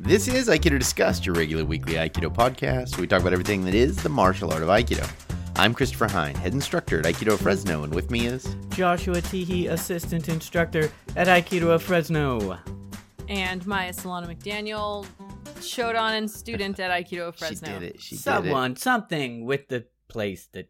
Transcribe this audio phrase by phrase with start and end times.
[0.00, 2.92] This is Aikido Discussed, your regular weekly Aikido podcast.
[2.92, 5.08] Where we talk about everything that is the martial art of Aikido.
[5.56, 10.28] I'm Christopher Hein, head instructor at Aikido Fresno, and with me is Joshua Teehee, assistant
[10.28, 12.58] instructor at Aikido of Fresno.
[13.28, 15.04] and Maya Solana McDaniel,
[15.56, 17.68] Shodan and student at Aikido she Fresno.
[17.80, 18.00] did it.
[18.00, 20.68] She Someone, something with the place that,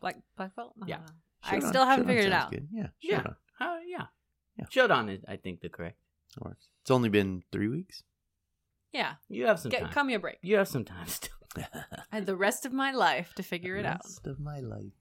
[0.00, 0.72] Black black belt.
[0.84, 0.96] Yeah.
[0.96, 1.10] did.
[1.44, 2.50] I Shodan- still haven't Shodan figured it out.
[2.50, 2.68] Good.
[2.72, 3.20] Yeah, Yeah.
[3.20, 3.36] Shodan.
[3.60, 4.06] uh, yeah,
[4.58, 4.64] Yeah.
[4.64, 5.96] Shodan is, I think, the correct.
[6.34, 6.66] That works.
[6.80, 8.02] It's only been three weeks.
[8.92, 9.92] Yeah, You have some Get, time.
[9.92, 10.38] cut me a break.
[10.42, 11.30] You have some time still.
[11.56, 11.64] I
[12.16, 14.00] had the rest of my life to figure it out.
[14.04, 14.92] Rest of my life.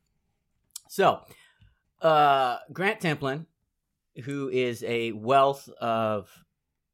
[0.90, 1.22] So,
[2.02, 3.46] uh, Grant Templin,
[4.26, 6.30] who is a wealth of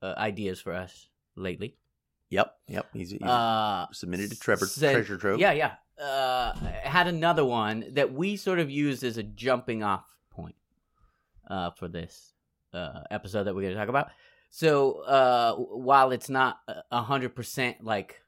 [0.02, 1.78] uh, ideas for us lately,
[2.30, 2.88] Yep, yep.
[2.94, 5.40] He's, he's uh, submitted to Trevor, said- Treasure Trove.
[5.40, 5.76] Yeah, yeah.
[6.04, 10.56] Uh, had another one that we sort of used as a jumping off point
[11.50, 12.34] uh, for this
[12.74, 14.10] uh, episode that we're going to talk about.
[14.50, 16.58] So uh, while it's not
[16.92, 18.22] a hundred percent like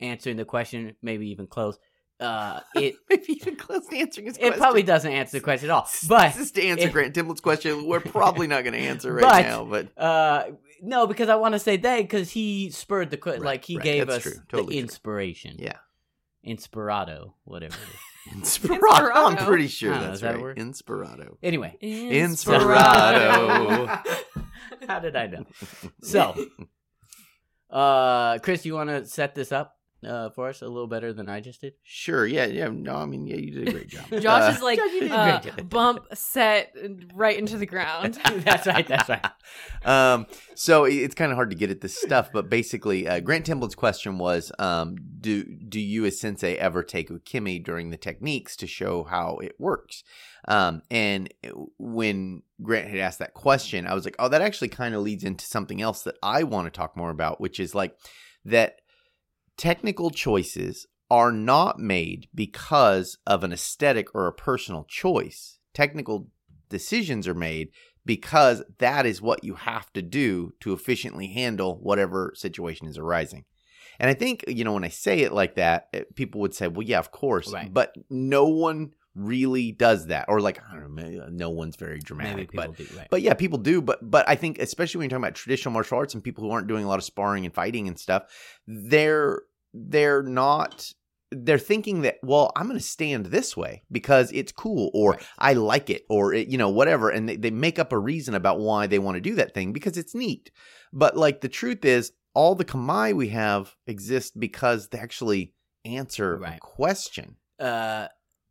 [0.00, 1.78] answering the question, maybe even close,
[2.20, 4.58] uh, it Maybe even close to answering his it question.
[4.60, 5.88] probably doesn't answer the question at all.
[6.08, 7.86] But this is to answer it- Grant Timblett's question.
[7.86, 10.44] We're probably not going to answer right But- now, but uh,
[10.82, 13.84] no, because I want to say that because he spurred the Right, like he right.
[13.84, 14.34] gave That's us.
[14.48, 14.80] Totally the true.
[14.82, 15.78] inspiration, yeah.
[16.46, 17.74] inspirado, whatever.
[17.74, 18.00] it is.
[18.58, 19.10] Inspirato.
[19.14, 20.42] I'm pretty sure know, that's that right.
[20.42, 20.58] word?
[20.58, 21.36] Inspirato.
[21.42, 24.02] Anyway, Inspirato.
[24.86, 25.44] How did I know?
[26.02, 26.34] So,
[27.70, 29.73] uh, Chris, you want to set this up
[30.06, 31.74] uh, for us a little better than I just did?
[31.82, 32.26] Sure.
[32.26, 32.46] Yeah.
[32.46, 32.68] Yeah.
[32.72, 34.06] No, I mean, yeah, you did a great job.
[34.20, 36.74] Josh Uh, is like Josh, you did a uh, bump set
[37.14, 38.14] right into the ground.
[38.38, 38.86] that's right.
[38.86, 39.24] That's right.
[39.84, 43.46] um, so it's kind of hard to get at this stuff, but basically, uh, Grant
[43.46, 48.56] Timblett's question was, um, do do you as sensei ever take ukemi during the techniques
[48.56, 50.04] to show how it works?
[50.46, 51.32] Um, and
[51.78, 55.24] when Grant had asked that question, I was like, oh, that actually kind of leads
[55.24, 57.96] into something else that I want to talk more about, which is like
[58.44, 58.76] that
[59.56, 65.58] technical choices are not made because of an aesthetic or a personal choice.
[65.72, 66.28] Technical
[66.68, 67.68] decisions are made
[68.06, 73.44] because that is what you have to do to efficiently handle whatever situation is arising.
[73.98, 76.68] And I think, you know, when I say it like that, eh, people would say,
[76.68, 77.52] well, yeah, of course.
[77.52, 77.72] Right.
[77.72, 80.26] But no one really does that.
[80.28, 82.50] Or like, I don't know, maybe no one's very dramatic.
[82.52, 83.08] but do right.
[83.10, 83.80] but yeah, people do.
[83.80, 86.50] But but I think especially when you're talking about traditional martial arts and people who
[86.50, 88.24] aren't doing a lot of sparring and fighting and stuff,
[88.66, 89.42] they're
[89.72, 90.92] they're not
[91.36, 95.26] they're thinking that well i'm going to stand this way because it's cool or Right.
[95.38, 98.34] i like it or it, you know whatever and they, they make up a reason
[98.36, 100.52] about why they want to do that thing because it's neat
[100.92, 105.54] but like the truth is all the kamae we have exist because they actually
[105.84, 108.06] answer a question uh,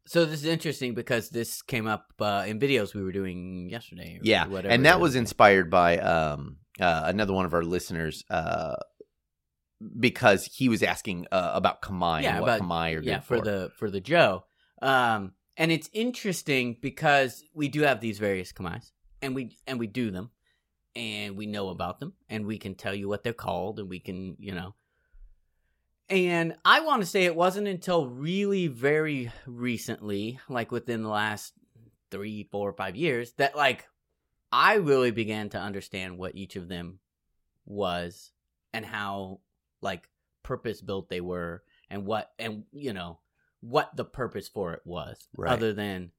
[0.06, 4.18] so this is interesting because this came up uh, in videos we were doing yesterday.
[4.18, 8.24] Or yeah whatever and that was inspired by um uh, another one of our listeners
[8.30, 8.76] uh
[10.00, 13.24] because he was asking uh, about kamae Yeah, and what about- kamae are yeah good
[13.24, 14.46] for the for the jo.
[14.82, 19.88] Um, and it's interesting because we do have these various kamaes, and we and we
[19.88, 20.32] do them,
[20.96, 24.00] and we know about them, and we can tell you what they're called, and we
[24.00, 24.76] can you know.
[26.10, 31.54] And I want to say it wasn't until really very recently, like within the last
[32.12, 33.88] three, four, five years, that like
[34.52, 37.00] I really began to understand what each of them
[37.66, 38.32] was
[38.74, 39.40] and how
[39.82, 40.10] like
[40.44, 43.20] purpose built they were and what and you know
[43.62, 45.54] what the purpose for it was Right.
[45.54, 46.12] other than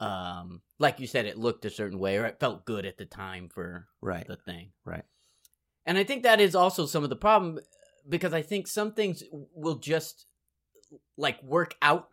[0.00, 3.06] um like you said it looked a certain way or it felt good at the
[3.06, 4.26] time for right.
[4.26, 4.70] the thing.
[4.84, 5.04] Right.
[5.86, 7.58] And i think that is also some of the problem
[8.08, 9.22] because i think some things
[9.54, 10.26] will just
[11.16, 12.08] like work out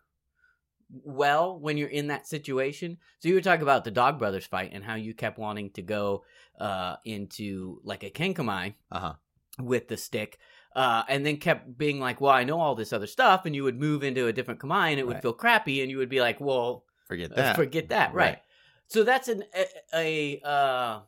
[1.04, 4.72] well when you're in that situation so you were talking about the dog brothers fight
[4.74, 6.24] and how you kept wanting to go
[6.60, 9.14] uh into like a kenkamae uh-huh
[9.60, 10.38] with the stick
[10.76, 13.64] uh, and then kept being like, "Well, I know all this other stuff," and you
[13.64, 15.22] would move into a different kamai, and it would Right.
[15.22, 18.26] feel crappy, and you would be like, "Well, forget uh, that forget that." Right.
[18.26, 18.42] Right.
[18.88, 21.00] So that's an a, a uh,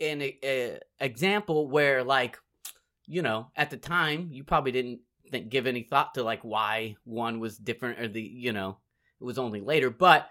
[0.00, 2.38] an a, example where, like,
[3.06, 5.00] you know, at the time, you probably didn't
[5.30, 8.78] think, give any thought to like why one was different, or the you know,
[9.20, 10.28] it was only later, but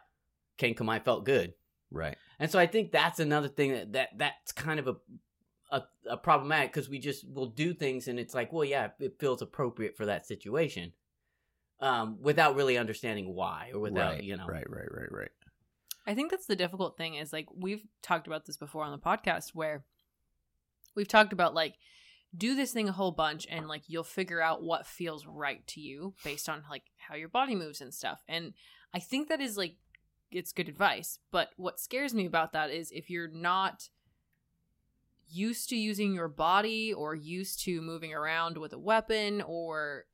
[0.57, 1.53] Ken Kamae felt good.
[1.91, 2.17] right.
[2.37, 4.95] And so I think that's another thing that, that that's kind of a
[5.71, 9.19] a, a problematic because we just will do things and it's like, well, yeah, it
[9.19, 10.93] feels appropriate for that situation,
[11.79, 14.23] um, without really understanding why or without right.
[14.23, 15.31] you know, right right right right.
[16.07, 18.97] I think that's the difficult thing is like we've talked about this before on the
[18.99, 19.83] podcast where
[20.95, 21.75] we've talked about like
[22.37, 25.79] do this thing a whole bunch and like you'll figure out what feels right to
[25.79, 28.23] you based on like how your body moves and stuff.
[28.27, 28.53] And
[28.93, 29.75] I think that is like
[30.31, 33.89] it's good advice, but what scares me about that is if you're not
[35.29, 40.05] used to using your body or used to moving around with a weapon or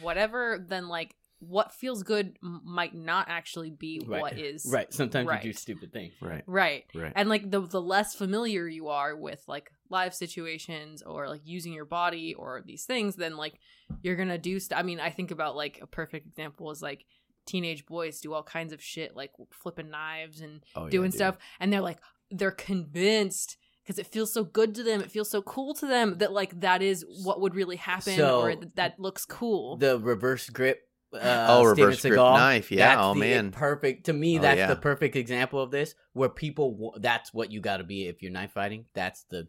[0.00, 4.20] whatever, then like what feels good might not actually be Right.
[4.20, 4.92] what is Right.
[4.92, 5.42] Sometimes Right.
[5.44, 6.12] you do stupid things.
[6.20, 6.44] Right.
[6.46, 6.84] right.
[6.94, 7.12] Right.
[7.16, 11.72] And like the the less familiar you are with like live situations or like using
[11.72, 13.54] your body or these things, then like
[14.02, 14.60] you're gonna do.
[14.60, 17.04] St- I mean, I think about like a perfect example is like
[17.46, 21.16] teenage boys do all kinds of shit like flipping knives and Oh, doing dude.
[21.18, 21.98] stuff, and they're like
[22.30, 26.18] they're convinced because it feels so good to them, it feels so cool to them
[26.18, 29.76] that like that is what would really happen So- or that, that looks cool.
[29.78, 30.82] The reverse grip.
[31.12, 32.70] Uh, Oh, Steven reverse grip Seagal, knife.
[32.70, 32.88] Yeah.
[32.94, 33.50] that's Oh, the man.
[33.50, 34.38] perfect to me.
[34.38, 34.66] Oh, That's yeah.
[34.68, 36.94] the perfect example of this, where people.
[36.98, 38.86] That's what you got to be if you're knife fighting.
[38.94, 39.48] That's the.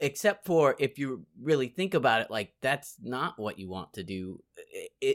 [0.00, 4.04] Except for if you really think about it, like that's not what you want to
[4.04, 4.40] do,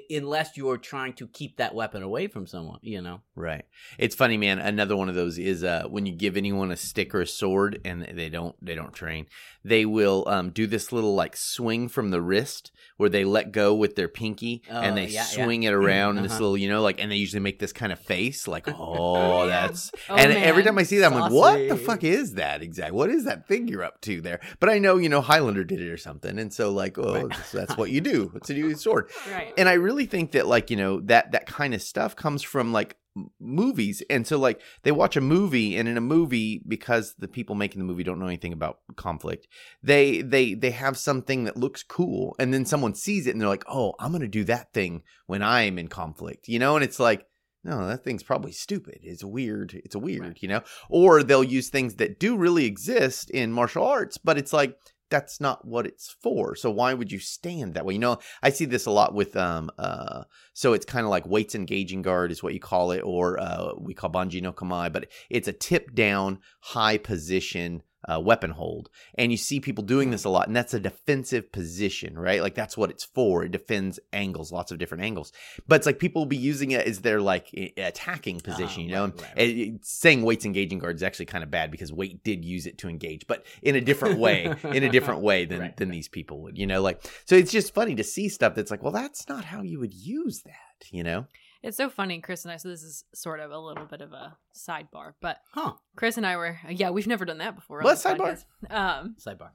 [0.09, 2.79] unless you're trying to keep that weapon away from someone.
[2.81, 3.21] You know.
[3.35, 3.65] Right.
[3.97, 4.59] It's funny, man.
[4.59, 7.79] Another one of those is uh, when you give anyone a stick or a sword
[7.85, 9.25] and they don't they don't train,
[9.63, 13.73] they will um, do this little like swing from the wrist where they let go
[13.73, 15.43] with their pinky Oh, and they yeah, yeah.
[15.45, 16.41] swing it around in this Uh-huh.
[16.41, 19.91] little, you know, like and they usually make this kind of face like, oh, that's
[20.09, 22.95] Oh, and every time I see that, I'm like, what the fuck is that exactly?
[22.97, 24.39] What is that thing you're up to there?
[24.59, 27.37] But I know, you know, Highlander did it or something, and so like, oh, Right.
[27.49, 28.29] so that's what you do.
[28.31, 29.09] What's to do with a sword?
[29.33, 29.53] right.
[29.57, 32.71] and I really think that like you know that that kind of stuff comes from
[32.71, 32.95] like
[33.39, 34.01] movies.
[34.09, 37.79] And so like they watch a movie and in a movie because the people making
[37.79, 39.47] the movie don't know anything about conflict
[39.81, 43.47] they they they have something that looks cool and then someone sees it and they're
[43.47, 46.75] like oh i'm gonna do that thing when i'm in conflict you know?
[46.75, 47.27] And it's like
[47.63, 48.99] no that thing's probably stupid.
[49.03, 49.79] It's weird.
[49.85, 50.37] It's a weird Right.
[50.41, 50.61] you know?
[50.89, 54.75] Or they'll use things that do really exist in martial arts but it's like
[55.13, 57.93] that's not what it's for so why would you stand that way?
[57.93, 60.23] You know I see this a lot with um uh
[60.53, 63.73] so it's kind of like weights engaging guard is what you call it or uh
[63.77, 68.89] we call banji no kamae but it's a tip down high position uh, weapon hold.
[69.17, 72.41] And you see people doing this a lot and that's a defensive position right?
[72.41, 73.43] Like that's what it's for.
[73.43, 75.31] It defends angles lots of different angles.
[75.67, 78.91] But it's like people will be using it as their like attacking position Oh, you
[78.91, 79.05] know?
[79.05, 82.23] right, right, And it- saying weights engaging guard is actually kind of bad because weight
[82.23, 85.73] did use it to engage but in a different way in a different way than
[85.77, 86.81] than these people would you know?
[86.81, 89.79] Like so it's just funny to see stuff that's like well that's not how you
[89.79, 91.25] would use that you know
[91.63, 92.57] It's so funny, Chris and I.
[92.57, 95.73] So this is sort of a little bit of a sidebar, but Huh.
[95.95, 97.81] Chris and I were yeah, we've never done that before.
[97.81, 98.43] What sidebar?
[98.69, 99.51] Um, Sidebar.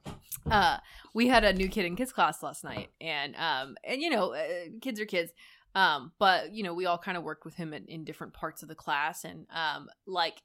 [0.49, 0.77] uh,
[1.13, 4.33] we had a new kid in kids class last night, and um, and you know,
[4.33, 4.45] uh,
[4.81, 5.31] kids are kids.
[5.75, 8.63] Um, but you know, we all kind of worked with him in, in different parts
[8.63, 10.41] of the class, and um, like,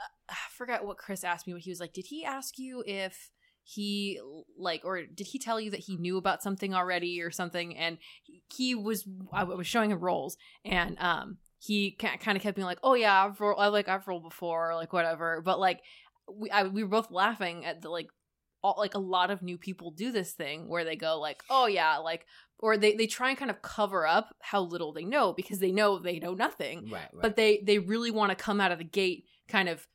[0.00, 2.82] uh, I forgot what Chris asked me, but he was like, "Did he ask you
[2.86, 3.30] if?"
[3.64, 4.20] He
[4.58, 7.96] like or did he tell you that he knew about something already or something and
[8.54, 12.78] he, was i was showing him rolls and um he kind of kept being like
[12.82, 15.80] oh yeah i've rolled I like i've rolled before or like whatever but like
[16.30, 18.08] we I, we were both laughing at the like
[18.62, 21.66] all, like a lot of new people do this thing where they go like oh
[21.66, 22.26] yeah like
[22.58, 25.72] or they they try and kind of cover up how little they know because they
[25.72, 26.92] know they know nothing Right.
[26.92, 27.22] right.
[27.22, 29.86] but they they really want to come out of the gate kind of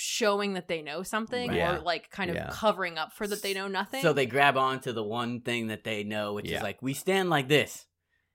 [0.00, 1.76] showing that they know something Yeah.
[1.76, 2.50] or like kind of Yeah.
[2.52, 5.82] covering up for that they know nothing So they grab onto the one thing that
[5.82, 6.58] they know, which Yeah.
[6.58, 7.84] is like we stand like this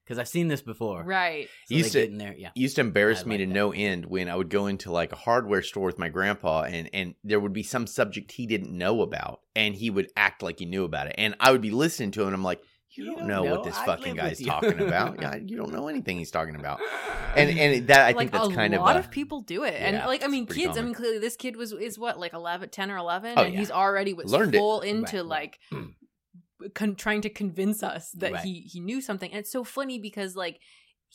[0.03, 1.03] because I've seen this before.
[1.05, 2.35] right So Used they to- get in there.
[2.37, 2.49] Yeah.
[2.53, 3.53] Used to embarrass I me like to that.
[3.53, 6.89] no end when I would go into like a hardware store with my grandpa and
[6.93, 10.59] and there would be some subject he didn't know about and he would act like
[10.59, 12.61] he knew about it and I would be listening to him and I'm like
[12.97, 13.51] you, You don't don't know, know.
[13.55, 16.79] what this I fucking guy's talking about yeah you don't know anything he's talking about
[17.35, 19.75] and and that I like think that's kind of a lot of people do it
[19.77, 22.69] and like i mean kids i mean clearly this kid was is what like 11
[22.69, 23.59] 10 or 11 Oh, and yeah.
[23.59, 24.57] he's already was Learned it.
[24.59, 25.25] full into Right, right.
[25.25, 25.59] like
[26.73, 28.43] con- trying to convince us that Right.
[28.43, 30.59] he he knew something and it's so funny because like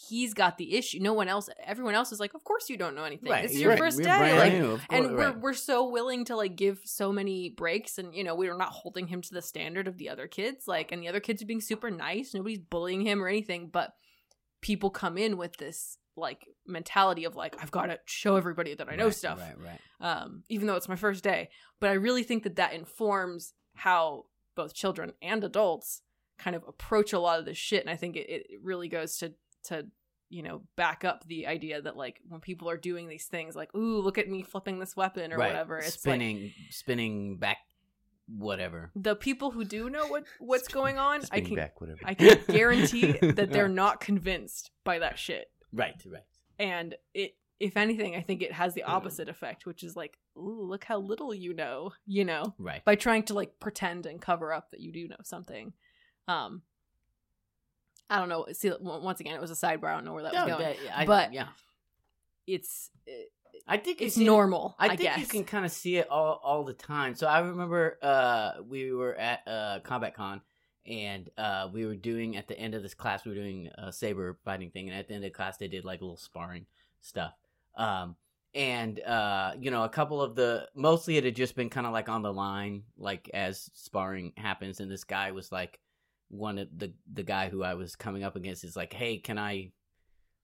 [0.08, 2.94] he's got the issue no one else everyone else is like of course you don't
[2.94, 3.42] know anything Right.
[3.42, 3.78] this is your right.
[3.78, 5.40] first We're day like new, and course, we're right.
[5.40, 9.08] we're so willing to like give so many breaks and you know we're not holding
[9.08, 11.60] him to the standard of the other kids like and the other kids are being
[11.60, 13.94] super nice nobody's bullying him or anything but
[14.60, 18.88] people come in with this like mentality of like i've got to show everybody that
[18.88, 19.56] i know stuff Right.
[20.00, 20.20] Right.
[20.22, 21.48] um even though it's my first day
[21.80, 26.02] but i really think that that informs how both children and adults
[26.38, 29.16] kind of approach a lot of this shit and i think it, it really goes
[29.18, 29.32] to
[29.64, 29.86] to
[30.30, 33.74] you know back up the idea that like when people are doing these things like
[33.74, 35.48] ooh look at me flipping this weapon or right.
[35.48, 37.58] whatever it's like spinning, spinning back,
[38.36, 38.90] whatever.
[38.94, 42.38] the people who do know what what's going on i can back whatever i can
[42.48, 45.94] guarantee that they're not convinced by that shit Right.
[46.06, 46.22] Right.
[46.58, 50.62] and it if anything i think it has the opposite effect which is like ooh
[50.68, 52.84] look how little you know you know Right.
[52.84, 55.72] by trying to like pretend and cover up that you do know something
[56.28, 56.62] um
[58.10, 60.32] i don't know see once again it was a sidebar i don't know where that
[60.32, 61.48] was going that- I- But- yeah.
[62.46, 63.30] it's it,
[63.66, 64.76] I think it's normal.
[64.78, 67.14] I, I think guess you can kind of see it all all the time.
[67.14, 70.40] So I remember uh, we were at uh, Combat Con,
[70.86, 73.92] and uh, we were doing at the end of this class, we were doing a
[73.92, 76.16] saber fighting thing, and at the end of the class, they did like a little
[76.16, 76.64] sparring
[77.02, 77.34] stuff.
[77.76, 78.16] Um,
[78.54, 81.92] and uh, you know, a couple of the mostly it had just been kind of
[81.92, 85.78] like on the line, like as sparring happens, and this guy was like
[86.28, 89.38] one of the the guy who I was coming up against is like, hey, can
[89.38, 89.72] I?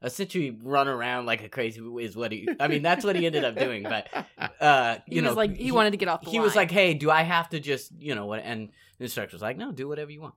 [0.03, 2.47] Essentially, run around like a crazy is what he.
[2.61, 3.85] I mean, that's what he ended up doing.
[3.85, 4.09] But
[4.61, 6.23] uh, he you know, was like he, wanted to get off.
[6.23, 9.05] The he was like, "Hey, do I have to just, you know what?" And the
[9.05, 10.35] instructor was like, "No, do whatever you want."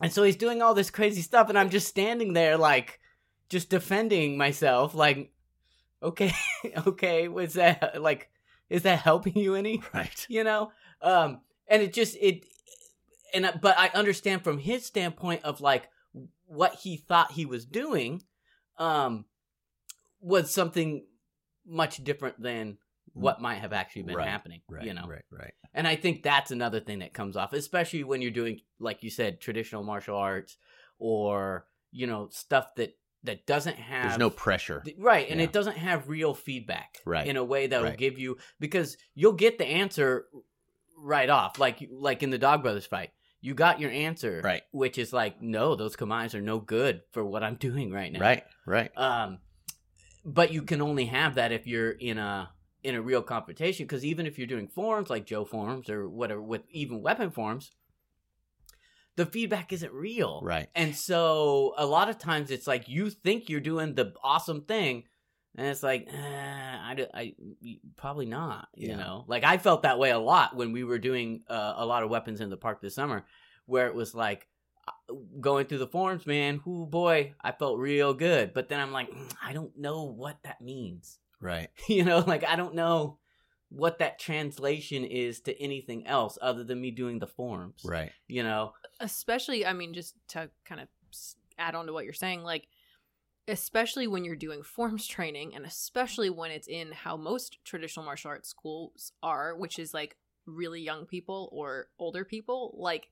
[0.00, 3.00] And so he's doing all this crazy stuff, and I'm just standing there, like,
[3.48, 5.32] just defending myself, like,
[6.02, 6.32] okay,
[6.86, 8.28] okay, was that like,
[8.70, 9.82] is that helping you any?
[9.92, 10.26] Right.
[10.28, 12.44] You know, um, and it just it,
[13.34, 15.88] and but I understand from his standpoint of like
[16.46, 18.22] what he thought he was doing,
[18.78, 19.24] um,
[20.20, 21.06] was something
[21.66, 22.78] much different than
[23.12, 24.60] what might have actually been Right, happening.
[24.68, 24.84] Right.
[24.84, 25.22] you know, Right.
[25.30, 25.52] Right.
[25.72, 29.10] and I think that's another thing that comes off, especially when you're doing, like you
[29.10, 30.56] said, traditional martial arts
[30.98, 34.82] or you know stuff that that doesn't have There's no pressure.
[34.98, 35.44] right, and Yeah.
[35.44, 37.98] it doesn't have real feedback, Right, in a way that will right.
[37.98, 40.26] give you because you'll get the answer
[40.98, 43.10] right off, like like in the Dog Brothers fight.
[43.44, 44.62] You got your answer, Right.
[44.72, 48.20] Which is like, no, those commands are no good for what I'm doing right now,
[48.20, 48.44] Right.
[48.64, 48.90] Right.
[48.96, 49.38] um,
[50.24, 52.48] but you can only have that if you're in a
[52.82, 53.84] in a real confrontation.
[53.84, 57.70] Because even if you're doing forms like jo forms or whatever, with even weapon forms,
[59.16, 60.40] the feedback isn't real.
[60.42, 60.68] Right.
[60.74, 65.04] And so a lot of times it's like you think you're doing the awesome thing,
[65.56, 67.34] and it's like, eh, I, I
[67.96, 68.68] probably not.
[68.74, 68.96] You Yeah.
[68.96, 72.02] know, like I felt that way a lot when we were doing uh, a lot
[72.02, 73.24] of weapons in the park this summer,
[73.66, 74.46] where it was like
[74.86, 76.60] uh, going through the forms, man.
[76.64, 78.52] Whoo boy, I felt real good.
[78.54, 81.18] But then I'm like, "Mm, I don't know what that means.
[81.40, 81.68] Right.
[81.88, 83.18] you know, like I don't know
[83.70, 87.82] what that translation is to anything else other than me doing the forms.
[87.84, 88.12] Right.
[88.28, 90.86] You know, especially i mean just to kind of
[91.58, 92.68] add on to what you're saying like
[93.46, 98.30] especially when you're doing forms training and especially when it's in how most traditional martial
[98.30, 103.08] arts schools are which is like really young people or older people like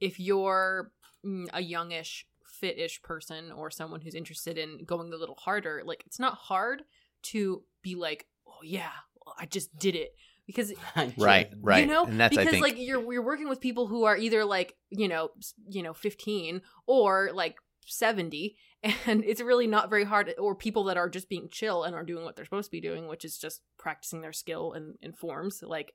[0.00, 0.92] if you're
[1.24, 6.02] mm, a youngish fit-ish person or someone who's interested in going a little harder like
[6.06, 6.82] it's not hard
[7.22, 8.90] to be like oh yeah
[9.38, 10.14] i just did it
[10.48, 10.72] because
[11.16, 11.52] Right.
[11.60, 11.80] Right.
[11.80, 14.16] you know, and that's because I think like you're you're working with people who are
[14.16, 15.30] either like you know
[15.68, 17.56] you know 15 or like
[17.92, 18.56] 70
[19.06, 22.04] and it's really not very hard or people that are just being chill and are
[22.04, 25.12] doing what they're supposed to be doing which is just practicing their skill in, in
[25.12, 25.94] forms like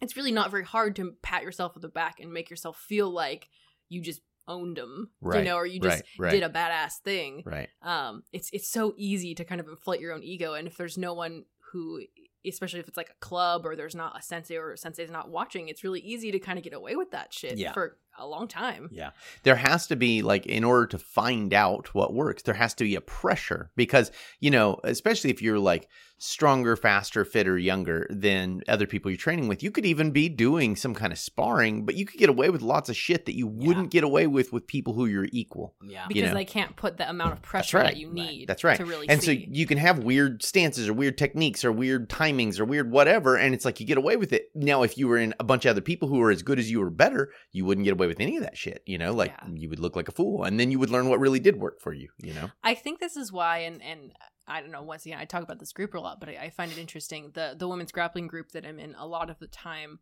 [0.00, 3.10] it's really not very hard to pat yourself on the back and make yourself feel
[3.10, 3.48] like
[3.88, 6.26] you just owned them you know or you just right.
[6.26, 6.30] Right.
[6.32, 7.68] did a badass thing right.
[7.82, 10.98] um it's it's so easy to kind of inflate your own ego and if there's
[10.98, 12.00] no one who
[12.46, 15.30] especially if it's like a club or there's not a sensei or a sensei's not
[15.30, 17.72] watching it's really easy to kind of get away with that shit Yeah.
[17.72, 19.10] for a long time Yeah.
[19.42, 22.84] There has to be like in order to find out what works, there has to
[22.84, 28.60] be a pressure because, you know, especially if you're like stronger, faster, fitter, younger than
[28.68, 31.94] other people you're training with, you could even be doing some kind of sparring, but
[31.96, 34.66] you could get away with lots of shit that you wouldn't get away with with
[34.66, 35.74] people who you're equal.
[35.82, 36.04] yeah.
[36.06, 36.34] because know.
[36.34, 37.86] they can't put the amount of pressure right.
[37.86, 38.14] that you Right.
[38.14, 38.76] need That's right.
[38.76, 42.58] to really and so you can have weird stances or weird techniques or weird timings
[42.58, 45.18] or weird whatever and it's like you get away with it now if you were
[45.18, 47.64] in a bunch of other people who are as good as you or better you
[47.64, 49.48] wouldn't get away with any of that shit you know like Yeah.
[49.54, 51.80] you would look like a fool and then you would learn what really did work
[51.80, 54.12] for you you know I think this is why, and and
[54.46, 54.82] I don't know.
[54.82, 57.30] Once again, I talk about this group a lot, but I, I find it interesting.
[57.34, 59.98] The the women's grappling group that I'm in, a lot of the time,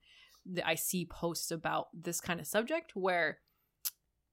[0.47, 3.39] that I see posts about this kind of subject where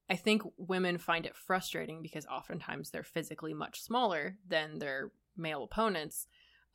[0.10, 5.64] I think women find it frustrating because oftentimes they're physically much smaller than their male
[5.64, 6.28] opponents.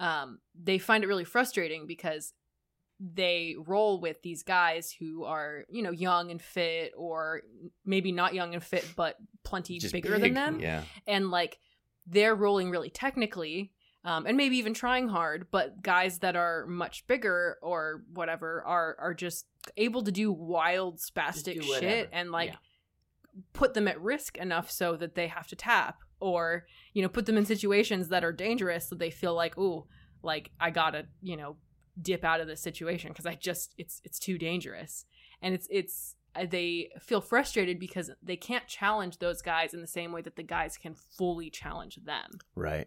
[0.02, 2.34] Um, they find it really frustrating because
[3.00, 7.42] they roll with these guys who are, you know, young and fit, or
[7.84, 10.22] maybe not young and fit, but plenty Just bigger big.
[10.22, 11.58] than them yeah and like
[12.06, 13.72] they're rolling really technically
[14.04, 18.96] um, and maybe even trying hard but guys that are much bigger or whatever are
[19.00, 22.56] are just able to do wild spastic do shit and like Yeah.
[23.52, 27.26] put them at risk enough so that they have to tap or you know put
[27.26, 29.84] them in situations that are dangerous so they feel like ooh
[30.22, 31.56] like i gotta you know
[32.00, 35.04] dip out of this situation because i just it's it's too dangerous.
[35.44, 39.86] And it's it's uh, they feel frustrated because they can't challenge those guys in the
[39.88, 42.30] same way that the guys can fully challenge them.
[42.54, 42.86] Right.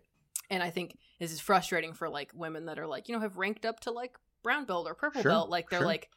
[0.49, 3.37] And i think this is frustrating for like women that are like you know have
[3.37, 5.49] ranked up to like brown belt or purple Sure, belt.
[5.49, 5.87] Like they're sure.
[5.87, 6.09] like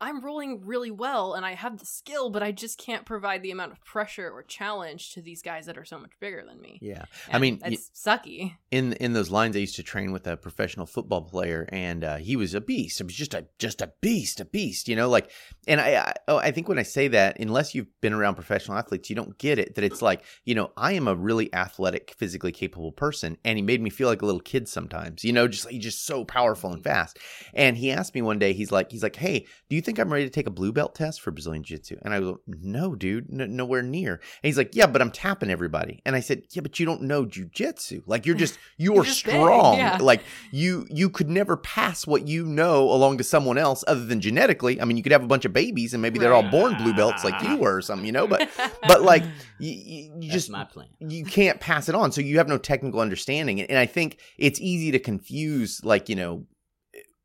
[0.00, 3.50] I'm rolling really well and I have the skill, but I just can't provide the
[3.50, 6.78] amount of pressure or challenge to these guys that are so much bigger than me.
[6.80, 7.04] Yeah.
[7.28, 8.56] I And mean, y- it's sucky.
[8.70, 12.16] in in those lines, I used to train with a professional football player, and uh,
[12.16, 12.98] he was a beast.
[12.98, 14.88] He was just a just a beast, a beast.
[14.88, 15.30] You know, like,
[15.66, 18.78] and I I, oh, I think when I say that, unless you've been around professional
[18.78, 19.74] athletes, you don't get it.
[19.74, 23.62] That it's like, you know, I am a really athletic, physically capable person, and he
[23.62, 25.24] made me feel like a little kid sometimes.
[25.24, 27.18] You know, just he's just so powerful and fast.
[27.54, 30.12] And he asked me one day, he's like, he's like, hey, do you think I'm
[30.12, 31.96] ready to take a blue belt test for Brazilian Jiu Jitsu?
[32.02, 34.14] And I go, no, dude, n- nowhere near.
[34.14, 36.00] And he's like, yeah, but I'm tapping everybody.
[36.06, 38.02] And I said, yeah, but you don't know Jiu Jitsu.
[38.06, 39.76] Like you're just you You're are just big, strong.
[39.78, 39.98] yeah.
[40.00, 44.20] Like you you could never pass what you know along to someone else other than
[44.20, 44.80] genetically.
[44.80, 46.94] I mean, you could have a bunch of babies and maybe they're all born blue
[46.94, 48.26] belts like you were or something, you know.
[48.26, 48.48] But
[48.86, 49.22] but like
[49.58, 50.88] you, you, just my plan.
[51.00, 54.58] you can't pass it on so you have no technical understanding and i think it's
[54.60, 56.46] easy to confuse like you know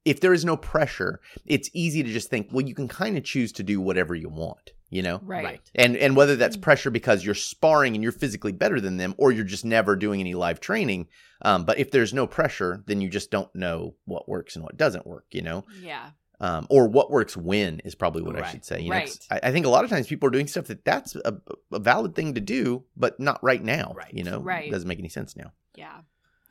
[0.06, 3.24] if there is no pressure it's easy to just think well you can kind of
[3.24, 5.60] choose to do whatever you want you know right.
[5.76, 6.40] and and whether Mm.
[6.40, 9.96] that's pressure because you're sparring and you're physically better than them or you're just never
[9.96, 11.08] doing any live training
[11.42, 14.78] um, but if there's no pressure then you just don't know what works and what
[14.78, 16.12] doesn't work you know Yeah.
[16.40, 18.82] um, or what works when is probably what I should say.
[18.82, 18.98] You know,
[19.32, 21.34] I, I think a lot of times people are doing stuff that that's a,
[21.72, 23.94] a valid thing to do, but not right now.
[23.96, 24.14] Right.
[24.14, 24.68] You know, Right.
[24.68, 25.54] It doesn't make any sense now.
[25.76, 26.00] Yeah.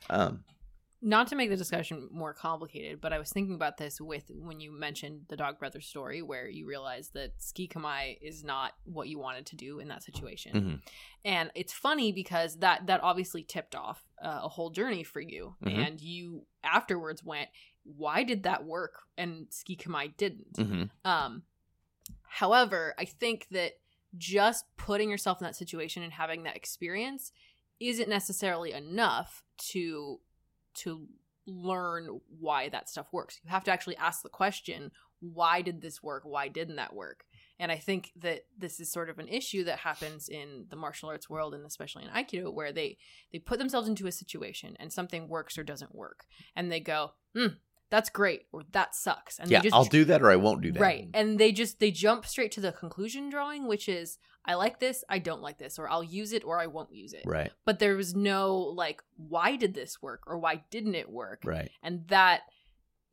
[0.09, 0.43] Um,
[1.07, 4.59] Not to make the discussion more complicated, but I was thinking about this with when
[4.59, 9.09] you mentioned the Dog Brothers story, where you realize that ski kamae is not what
[9.09, 10.83] you wanted to do in that situation, Mhm.
[11.23, 15.55] and it's funny because that that obviously tipped off uh, a whole journey for you,
[15.61, 15.87] Mhm.
[15.87, 17.51] and you afterwards went,
[17.83, 20.55] "Why did that work?" and ski kamae didn't.
[20.55, 20.91] mhm.
[21.05, 21.43] Um,
[22.23, 23.75] however, I think that
[24.17, 27.31] just putting yourself in that situation and having that experience
[27.81, 30.21] isn't necessarily enough to
[30.75, 31.07] to
[31.47, 33.41] learn why that stuff works.
[33.43, 34.91] You have to actually ask the question,
[35.21, 36.23] why did this work?
[36.25, 37.25] Why didn't that work?
[37.59, 41.09] And I think that this is sort of an issue that happens in the martial
[41.09, 42.99] arts world and especially in Aikido where they
[43.33, 46.25] they put themselves into a situation and something works or doesn't work
[46.57, 47.55] and they go, "Hmm,
[47.91, 50.63] that's great," or "That sucks." And yeah, they just I'll do that or I won't
[50.63, 50.81] do that.
[50.81, 51.09] Right.
[51.15, 55.05] And they just they jump straight to the conclusion drawing, which is I like this,
[55.09, 57.23] I don't like this, or I'll use it or I won't use it.
[57.25, 57.51] Right.
[57.65, 61.43] But there was no like why did this work or why didn't it work?
[61.45, 61.71] Right.
[61.83, 62.43] And that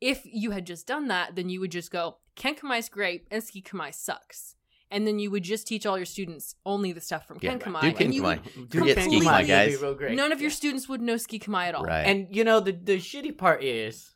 [0.00, 3.62] if you had just done that, then you would just go, Kenkamae's great and Ski
[3.62, 4.56] Kamae sucks.
[4.90, 7.96] And then you would just teach all your students only the stuff from Yeah, Kenkamae.
[7.96, 9.76] do and you would- Do Forget Ski Kamae, guys.
[9.76, 10.16] be real great.
[10.16, 10.56] none of your Yeah.
[10.56, 11.84] students would know Ski Kamae at all.
[11.84, 12.02] Right.
[12.02, 14.14] And you know the the shitty part is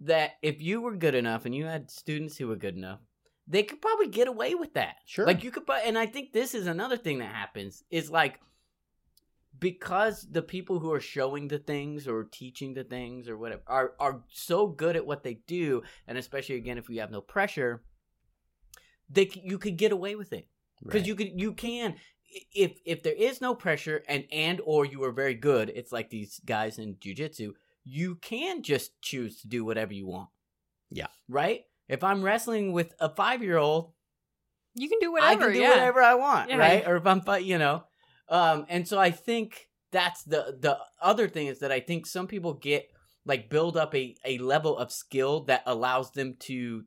[0.00, 3.00] that if you were good enough and you had students who were good enough,
[3.46, 4.96] they could probably get away with that.
[5.06, 5.26] Sure.
[5.26, 8.40] Like you could, and I think this is another thing that happens is like
[9.58, 13.92] because the people who are showing the things or teaching the things or whatever are
[13.98, 17.82] are so good at what they do, and especially again if you have no pressure,
[19.08, 20.46] they you could get away with it
[20.82, 21.08] because Right.
[21.08, 21.96] you could you can
[22.54, 26.10] if if there is no pressure and and or you are very good it's like
[26.10, 27.52] these guys in jiu-jitsu
[27.84, 30.28] you can just choose to do whatever you want
[30.90, 31.06] Yeah.
[31.28, 33.92] right if i'm wrestling with a five-year-old
[34.74, 35.30] You can do whatever.
[35.30, 35.70] i can do yeah.
[35.70, 36.56] whatever i want Yeah.
[36.58, 37.84] right or if i'm fight you know
[38.28, 42.26] um and so i think that's the the other thing is that i think some
[42.26, 42.86] people get
[43.26, 46.84] like build up a a level of skill that allows them to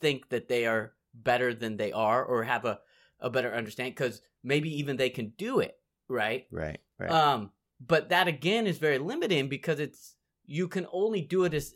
[0.00, 2.78] think that they are better than they are or have a
[3.20, 5.74] a better understanding because maybe even they can do it
[6.08, 6.78] right Right.
[6.98, 7.10] Right.
[7.10, 10.15] um but that again is very limiting because it's
[10.46, 11.74] you can only do it as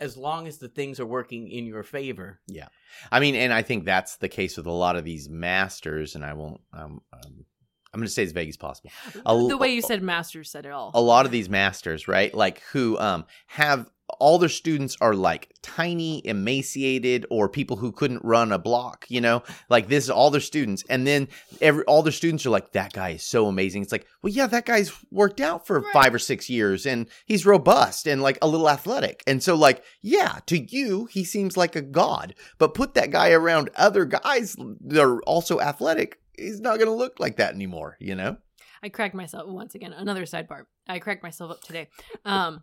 [0.00, 2.68] as long as the things are working in your favor Yeah,
[3.12, 6.24] I mean, and I think that's the case with a lot of these masters, and
[6.24, 6.60] I won't.
[6.72, 7.44] Um, um,
[7.92, 8.90] I'm going to stay as vague as possible.
[9.26, 10.92] A the way you said masters said it all.
[10.94, 12.32] a lot of these masters, right?
[12.32, 18.24] Like who um have all their students are like tiny, emaciated, or people who couldn't
[18.24, 19.42] run a block, you know?
[19.68, 20.82] Like this is all their students.
[20.88, 21.28] And then
[21.60, 23.82] every all their students are like, that guy is so amazing.
[23.82, 25.92] It's like, well, yeah, that guy's worked out for Right.
[25.92, 29.22] five or six years and he's robust and like a little athletic.
[29.26, 32.34] And so, like, yeah, to you, he seems like a god.
[32.58, 37.20] But put that guy around other guys that are also athletic, he's not gonna look
[37.20, 38.36] like that anymore, you know?
[38.82, 39.92] I cracked myself once again.
[39.92, 40.62] Another sidebar.
[40.88, 41.88] I cracked myself up today.
[42.24, 42.62] Um,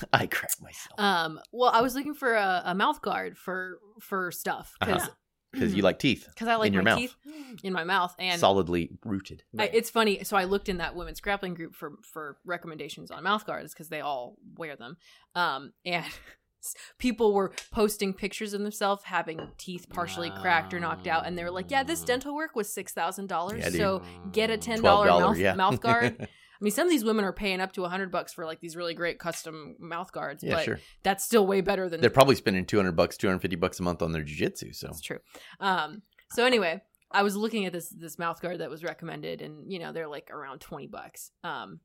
[0.12, 0.98] I crack myself.
[0.98, 1.40] um.
[1.52, 5.10] Well, I was looking for a, a mouth guard for for stuff because Uh-huh.
[5.52, 6.26] Because you like teeth.
[6.34, 6.98] because I like in your my mouth.
[6.98, 7.14] teeth
[7.62, 9.42] in my mouth and solidly rooted.
[9.58, 10.24] I, it's funny.
[10.24, 13.90] So I looked in that women's grappling group for for recommendations on mouth guards because
[13.90, 14.96] they all wear them.
[15.34, 16.06] Um, and
[16.98, 21.44] people were posting pictures of themselves having teeth partially cracked or knocked out, and they
[21.44, 23.60] were like, "Yeah, this dental work was six thousand dollars.
[23.60, 23.78] Yeah, dude.
[23.78, 24.02] so
[24.32, 25.54] get a ten dollar $12, mouth yeah.
[25.54, 26.28] mouth guard."
[26.62, 28.60] I mean, some of these women are paying up to a hundred bucks for like
[28.60, 30.78] these really great custom mouth guards, Yeah, but sure.
[31.02, 34.12] that's still way better than They're probably spending 200 bucks, 250 bucks a month on
[34.12, 34.72] their jujitsu.
[34.72, 35.18] So That's true.
[35.58, 39.72] Um, so anyway, I was looking at this this mouth guard that was recommended, and
[39.72, 41.32] you know they're like around twenty bucks.
[41.42, 41.80] Um,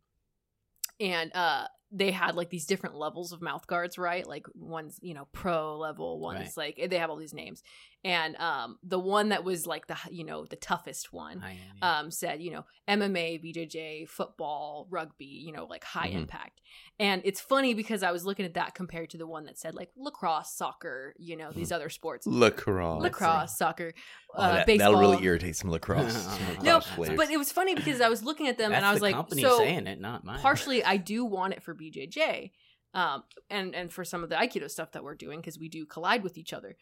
[1.00, 4.28] and uh, they had like these different levels of mouth guards, right?
[4.28, 7.64] Like one's you know pro level, one's like they have all these names,
[8.04, 11.42] and um, the one that was like the you know the toughest one.
[11.44, 12.00] Am, yeah.
[12.00, 16.16] Um, said you know MMA, BJJ, football, rugby, you know like high Mhm.
[16.22, 16.60] impact,
[17.00, 19.74] and it's funny because I was looking at that compared to the one that said
[19.74, 23.02] like lacrosse, soccer, you know these other sports, lacrosse.
[23.02, 23.94] lacrosse, soccer,
[24.36, 24.92] Oh, uh, that, baseball.
[24.94, 26.28] That'll really irritate some lacrosse.
[26.62, 27.16] No, players.
[27.18, 29.16] but it was funny because I was looking at them That's and I was like,
[29.40, 30.40] so saying it, not mine.
[30.40, 32.52] partially I do want it for BJJ,
[32.94, 35.86] um, and and for some of the Aikido stuff that we're doing because we do
[35.86, 36.76] collide with each other,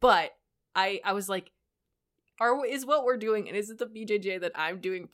[0.00, 0.32] but
[0.74, 1.50] I I was like,
[2.40, 5.08] are is what we're doing and is it the BJJ that I'm doing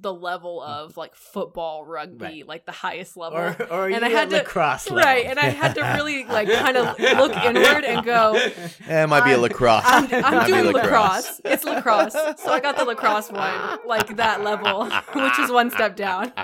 [0.00, 2.28] the level of like football, rugby, Mm.
[2.28, 2.46] Right.
[2.48, 5.24] like the highest level, or or And you I had to- lacrosse right?
[5.24, 9.22] And I had to really like kind of look inward and go, Eh, it might
[9.24, 9.84] be a I'm- lacrosse.
[9.86, 11.40] I'm, I'm be doing lacrosse.
[11.44, 12.12] It's lacrosse.
[12.12, 16.32] So I got the lacrosse one, like that level, which is one step down.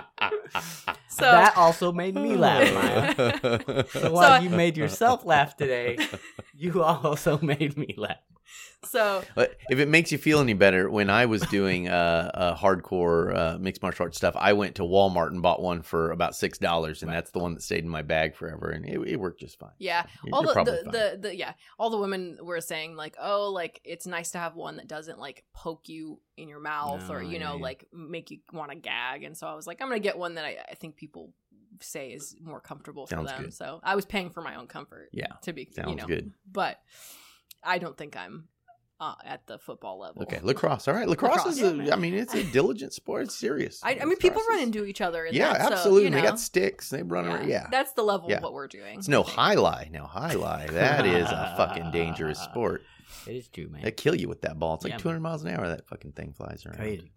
[1.21, 2.75] So that also made me laugh.
[2.75, 3.85] Maya.
[3.91, 5.99] So while I- you made yourself laugh today,
[6.57, 8.17] you also made me laugh.
[8.85, 12.57] So But if it makes you feel any better, when I was doing uh, uh,
[12.57, 16.35] hardcore uh, mixed martial arts stuff, I went to Walmart and bought one for about
[16.35, 17.17] six dollars, and Right.
[17.17, 19.71] that's the one that stayed in my bag forever, and it, it worked just fine.
[19.79, 20.93] yeah, So you're- all you're the the, fine.
[20.93, 24.57] the the yeah, all the women were saying like, oh, like it's nice to have
[24.57, 27.63] one that doesn't like poke you in your mouth or you know yeah.
[27.63, 29.25] like make you want to gag.
[29.25, 31.35] And so I was like, I'm gonna get one that I, I think people
[31.83, 33.43] say is more comfortable for Sounds them.
[33.45, 33.55] good.
[33.55, 35.11] So I was paying for my own comfort.
[35.13, 36.33] Yeah, to be sounds you know, good.
[36.51, 36.79] but
[37.63, 38.49] I don't think I'm
[39.01, 40.23] uh, at the football level.
[40.23, 40.89] Okay, lacrosse.
[40.89, 41.63] All right, lacrosse, Lacrosse, is.
[41.63, 41.95] A, yeah.
[41.95, 43.25] I mean, it's a diligent sport.
[43.25, 43.81] It's serious.
[43.83, 45.25] I, I mean, people Lacrosse run into each other.
[45.25, 46.03] In Yeah, that, so, absolutely.
[46.03, 46.91] you and They got sticks.
[46.91, 47.49] They run around.
[47.49, 48.37] Yeah, That's the level Yeah.
[48.37, 48.99] of what we're doing.
[48.99, 49.91] it's no jai alai.
[49.91, 50.71] No jai alai.
[50.71, 52.83] That is a fucking dangerous sport.
[53.27, 53.83] It is too, man.
[53.83, 54.75] They kill you with that ball.
[54.75, 55.69] It's like Yeah, 200 miles an hour.
[55.69, 56.77] That fucking thing flies around.
[56.77, 57.13] Crazy.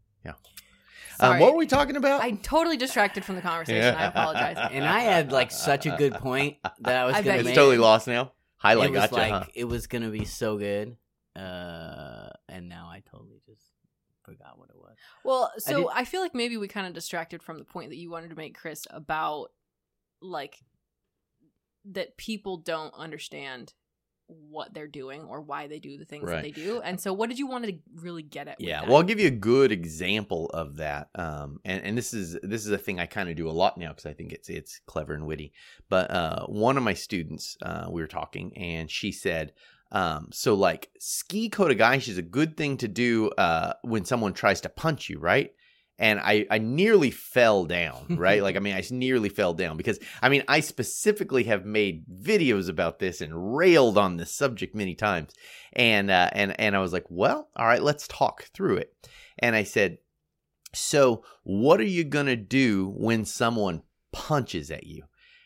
[1.19, 2.21] Um, what were we talking about?
[2.21, 3.95] I totally distracted from the conversation.
[3.95, 4.57] I apologize.
[4.71, 7.77] And I had like such a good point that I was gonna bet it's totally
[7.77, 8.31] lost now.
[8.63, 9.15] Highlight it was gotcha.
[9.15, 9.45] like huh?
[9.53, 10.95] it was gonna be so good,
[11.35, 13.61] uh, and now I totally just
[14.23, 14.95] forgot what it was.
[15.25, 17.97] Well, so did- I, feel like maybe we kind of distracted from the point that
[17.97, 19.49] you wanted to make, Chris, about
[20.21, 20.59] like
[21.91, 23.73] that people don't understand
[24.27, 26.81] what they're doing or why they do the things that they do.
[26.81, 28.59] And so, what did you want to really get at?
[28.59, 31.09] Yeah, well, I'll give you a good example of that.
[31.15, 33.77] Um, and, and this is this is a thing I kind of do a lot
[33.77, 35.53] now because I think it's it's clever and witty.
[35.89, 39.53] But uh, one of my students, uh, we were talking, and she said,
[39.91, 44.61] um, "So like ski kotegaeshi is a good thing to do uh, when someone tries
[44.61, 45.53] to punch you, right?"
[45.99, 48.41] And I, I nearly fell down, right?
[48.41, 52.67] like, I mean, I nearly fell down because, I mean, I specifically have made videos
[52.67, 55.33] about this and railed on this subject many times
[55.73, 58.93] and uh, and and I was like, well, all right, let's talk through it.
[59.39, 59.97] And I said,
[60.73, 65.03] so what are you gonna do when someone punches at you?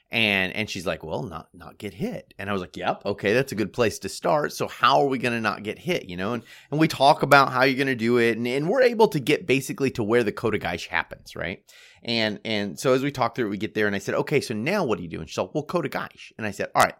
[0.09, 2.33] And and she's like, well, not not get hit.
[2.39, 4.53] And I was like, yep, okay, that's a good place to start.
[4.53, 6.07] So how are we gonna not get hit?
[6.07, 8.83] You know, and and we talk about how you're gonna do it, and, and we're
[8.83, 11.61] able to get basically to where the kodagaish happens, right?
[12.03, 14.39] And and so as we talk through it, we get there, and I said, okay,
[14.39, 15.19] so now what do you do?
[15.19, 16.31] And she's like, well, kodagaish.
[16.37, 16.95] And I said, all right,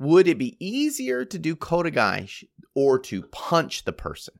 [0.00, 2.42] would it be easier to do kodagaish
[2.74, 4.34] or to punch the person?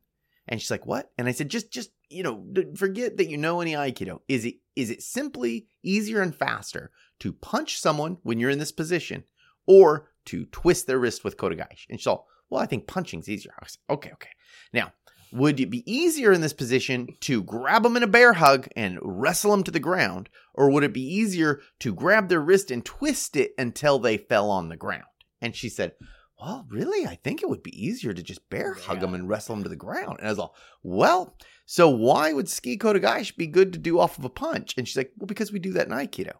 [0.46, 2.44] And she's like, "What?" And I said, "Just, just you know,
[2.76, 4.20] forget that you know any aikido.
[4.28, 8.72] Is it is it simply easier and faster to punch someone when you're in this
[8.72, 9.24] position,
[9.66, 13.54] or to twist their wrist with kotegaeshi?" And she's all, "Well, I think punching's easier."
[13.60, 14.30] I said, "Okay, okay.
[14.72, 14.92] Now,
[15.32, 18.98] would it be easier in this position to grab them in a bear hug and
[19.02, 22.84] wrestle them to the ground, or would it be easier to grab their wrist and
[22.84, 25.04] twist it until they fell on the ground?"
[25.40, 25.94] And she said,
[26.40, 29.54] well, really, I think it would be easier to just bear hug them and wrestle
[29.54, 30.18] them to the ground.
[30.18, 34.18] And I was all, well, so why would ski kotegaeshi be good to do off
[34.18, 34.74] of a punch?
[34.76, 36.32] And she's like, well, because we do that in Aikido.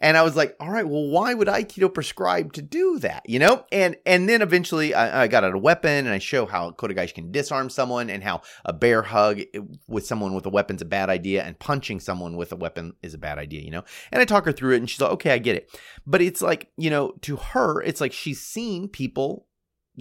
[0.00, 3.22] And I was like, all right, well, why would Aikido prescribe to do that?
[3.28, 3.64] You know?
[3.70, 7.14] And and then eventually I, I got out a weapon and I show how Kotegaeshi
[7.14, 10.86] can disarm someone and how a bear hug eh, with someone with a weapon's a
[10.86, 13.84] bad idea and punching someone with a weapon is a bad idea, you know?
[14.10, 15.70] And I talk her through it and she's like, okay, I get it.
[16.06, 19.46] But it's like, you know, to her, it's like she's seen people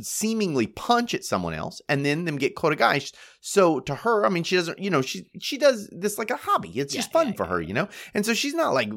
[0.06, 3.14] seemingly punch at someone else and then them get kotegaeshi.
[3.42, 6.36] So to her, I mean, she doesn't, you know, she she does this like a
[6.36, 6.70] hobby.
[6.76, 7.88] It's Yeah, just fun yeah, for yeah, her, you know.
[8.14, 8.90] And so she's not like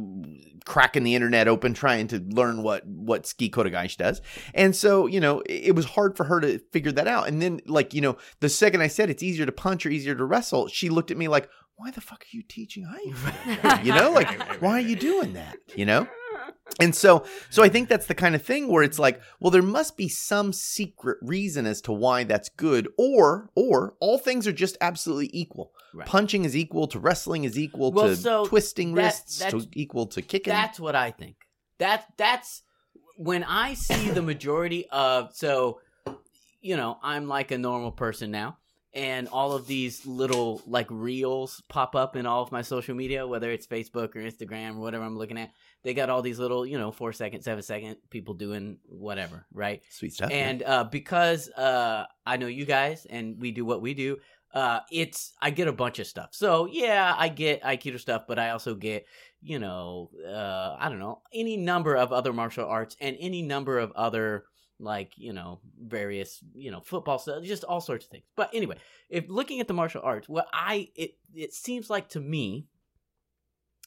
[0.65, 4.21] cracking the internet open trying to learn what what ski kotegaeshi does.
[4.55, 7.29] And so you know, it, it was hard for her to figure that out.
[7.29, 10.15] And then like you know, the second I said it's easier to punch or easier
[10.15, 11.49] to wrestle, she looked at me like.
[11.77, 13.85] why the fuck are you teaching Aikido?
[13.85, 14.29] you know, like
[14.62, 15.57] why are you doing that?
[15.75, 16.07] You know.
[16.81, 19.62] And so, so I think that's the kind of thing where it's like, well, there
[19.62, 24.53] must be some secret reason as to why that's good, or, or all things are
[24.53, 25.73] just absolutely equal.
[25.93, 26.07] Right.
[26.07, 30.07] Punching is equal to wrestling is equal Well, to so twisting that- wrists to equal
[30.07, 30.53] to kicking.
[30.53, 31.37] That's what I think.
[31.79, 32.62] That that's
[33.17, 35.81] when I see the majority of so
[36.61, 38.57] you know, I'm like a normal person now
[38.95, 43.27] and all of these little like reels pop up in all of my social media,
[43.27, 45.51] whether it's Facebook or Instagram or whatever I'm looking at.
[45.83, 49.83] They got all these little, you know, four second, seven second people doing whatever, right?
[49.90, 50.31] Sweet stuff.
[50.31, 54.18] and uh, because uh, I know you guys and we do what we do,
[54.55, 56.31] uh, it's I get a bunch of stuff.
[56.33, 59.07] So yeah, I get Aikido stuff, but I also get
[59.40, 63.79] you know uh, I don't know any number of other martial arts and any number
[63.79, 64.45] of other
[64.79, 68.25] like you know various you know football stuff, just all sorts of things.
[68.37, 68.77] But anyway,
[69.09, 72.66] if looking at the martial arts, what I it it seems like to me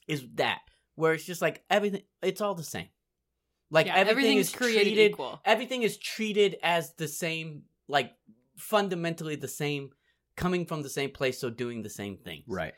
[0.08, 0.60] is that
[0.96, 2.88] where it's just like everything it's all the same.
[3.70, 5.40] Like yeah, everything is created treated equal.
[5.44, 8.12] everything is treated as the same, like
[8.56, 9.90] fundamentally the same,
[10.36, 12.74] coming from the same place, so doing the same thing right.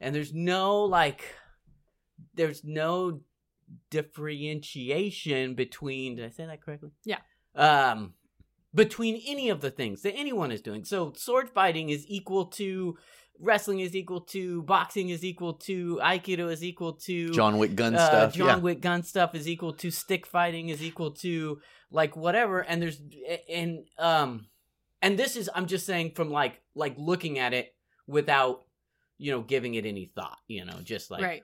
[0.00, 1.24] And there's no like,
[2.34, 3.20] there's no
[3.90, 6.16] differentiation between.
[6.16, 6.90] Did I say that correctly?
[7.04, 7.18] Yeah.
[7.54, 8.14] Um,
[8.74, 10.84] between any of the things that anyone is doing.
[10.84, 12.96] So sword fighting is equal to.
[13.42, 17.94] Wrestling is equal to boxing is equal to aikido is equal to John Wick gun
[17.94, 18.34] uh, stuff.
[18.34, 18.56] John yeah.
[18.56, 23.00] Wick gun stuff is equal to stick fighting is equal to like whatever and there's
[23.48, 24.46] and um
[25.02, 27.74] and this is I'm just saying from like like looking at it
[28.06, 28.64] without
[29.18, 31.42] you know giving it any thought you know just like right.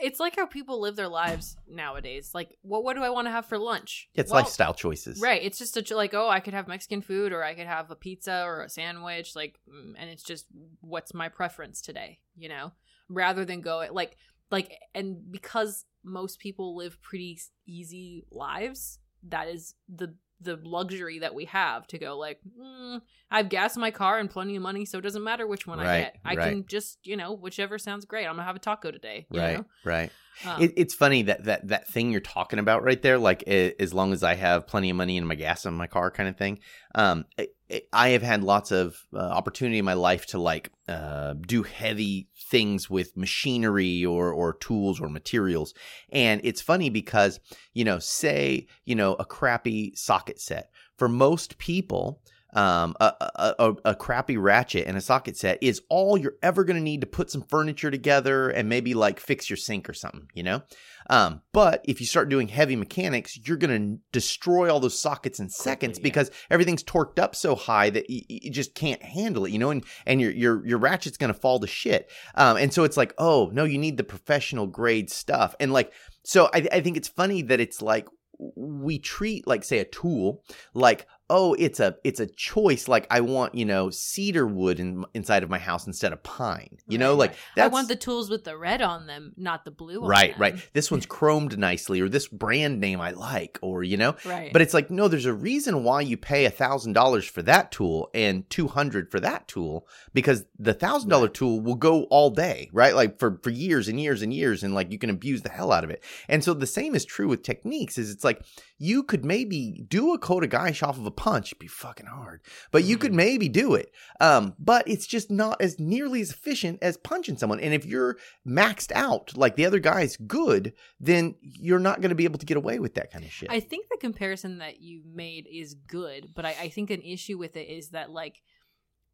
[0.00, 2.32] It's like how people live their lives nowadays.
[2.34, 4.08] Like, what what do I want to have for lunch?
[4.14, 5.20] It's Well, lifestyle choices.
[5.20, 5.42] Right.
[5.42, 7.96] It's just a, like, oh, I could have Mexican food or I could have a
[7.96, 9.36] pizza or a sandwich.
[9.36, 10.46] Like, mm, and it's just
[10.80, 12.72] what's my preference today, you know,
[13.08, 14.16] rather than go like,
[14.50, 18.98] like, and because most people live pretty easy lives,
[19.28, 23.00] that is the the luxury that we have to go like mm,
[23.30, 25.66] i have gas in my car and plenty of money so it doesn't matter which
[25.66, 26.48] one i get i right.
[26.50, 29.58] can just you know whichever sounds great i'm gonna have a taco today you Right.
[29.58, 29.64] know?
[29.84, 30.10] Right.
[30.46, 33.74] Um, It, it's funny that, that that thing you're talking about right there, like a-
[33.80, 36.26] as long as I have plenty of money in my gas in my car, kind
[36.28, 36.58] of thing.
[36.94, 37.48] Um, I,
[37.92, 42.28] I have had lots of uh, opportunity in my life to like uh, do heavy
[42.50, 45.74] things with machinery or or tools or materials,
[46.10, 47.40] and it's funny because
[47.72, 52.22] you know, say you know a crappy socket set for most people.
[52.54, 53.14] Um, a,
[53.58, 57.00] a, a, crappy ratchet and a socket set is all you're ever going to need
[57.00, 60.62] to put some furniture together and maybe like fix your sink or something, you know?
[61.08, 65.40] Um, but if you start doing heavy mechanics, you're going to destroy all those sockets
[65.40, 66.02] in seconds yeah.
[66.02, 69.70] because everything's torqued up so high that you, you just can't handle it, you know?
[69.70, 72.10] And, and your, your, your ratchet's going to fall to shit.
[72.34, 75.54] Um, and so it's like, oh, no, you need the professional grade stuff.
[75.58, 75.90] And like,
[76.22, 78.08] so I, I think it's funny that it's like,
[78.56, 80.42] we treat like say a tool
[80.74, 85.04] like oh it's a it's a choice like i want you know cedar wood in,
[85.14, 87.64] inside of my house instead of pine you know like right.
[87.64, 90.40] i want the tools with the red on them not the blue on right them.
[90.40, 94.52] right this one's chromed nicely or this brand name i like or you know right.
[94.52, 97.72] but it's like no there's a reason why you pay a thousand dollars for that
[97.72, 102.68] tool and 200 for that tool because the thousand dollar tool will go all day
[102.72, 102.94] right?
[102.94, 105.72] Like for for years and years and years and like you can abuse the hell
[105.72, 106.02] out of it.
[106.28, 108.42] And so the same is true with techniques is it's like
[108.78, 112.40] you could maybe do a Kodagaish off of a punch it'd be fucking hard
[112.72, 113.88] but you could maybe do it
[114.20, 118.16] um but it's just not as nearly as efficient as punching someone and if you're
[118.46, 122.46] maxed out like the other guy's good then you're not going to be able to
[122.46, 125.74] get away with that kind of shit I think the comparison that you made is
[125.74, 128.42] good, but I, I think an issue with it is that like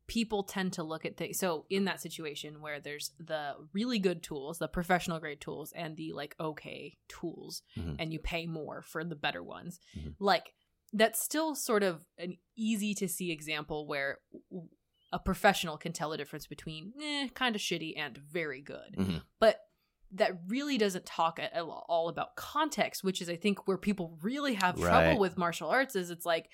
[0.07, 1.39] people tend to look at things.
[1.39, 5.97] So in that situation where there's the really good tools, the professional grade tools, and
[5.97, 7.97] the like okay tools, Mhm.
[7.99, 10.15] and you pay more for the better ones, Mhm.
[10.19, 10.55] like
[10.93, 14.19] that's still sort of an easy to see example where
[15.13, 19.23] a professional can tell the difference between eh, kind of shitty and very good Mhm.
[19.41, 19.61] but
[20.13, 24.55] that really doesn't talk at all about context which is i think where people really
[24.55, 24.89] have Right.
[24.89, 26.49] trouble with martial arts is it's like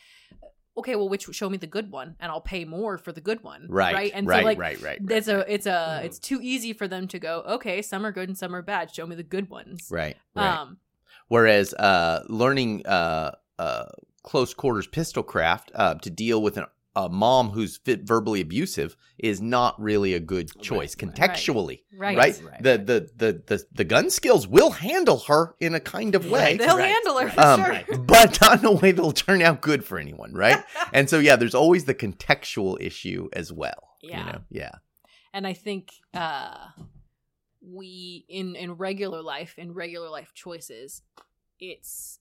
[0.77, 3.43] okay well which show me the good one and i'll pay more for the good
[3.45, 5.71] one right right and right so like right right it's a it's a
[6.01, 6.05] Mhm.
[6.07, 8.93] it's too easy for them to go okay some are good and some are bad
[8.95, 10.79] show me the good ones right right um
[11.29, 13.87] Whereas uh, learning uh, uh,
[14.25, 16.65] close quarters pistol craft uh, to deal with an,
[16.97, 21.31] a mom who's fit verbally abusive is not really a good choice Right, right.
[21.31, 21.81] contextually.
[21.97, 25.81] right Right, Right, the, the the the the gun skills will handle her in a
[25.81, 27.35] kind of way, they'll Right, handle her right.
[27.35, 28.07] for um, sure Right.
[28.07, 30.63] but not in a way that'll turn out good for anyone, right?
[30.93, 33.97] and so yeah, there's always the contextual issue as well.
[34.03, 34.19] Yeah.
[34.27, 34.39] you know?
[34.51, 34.71] yeah,
[35.33, 36.69] and I think uh,
[37.61, 41.03] we in in regular life, in regular life choices,
[41.59, 42.19] it's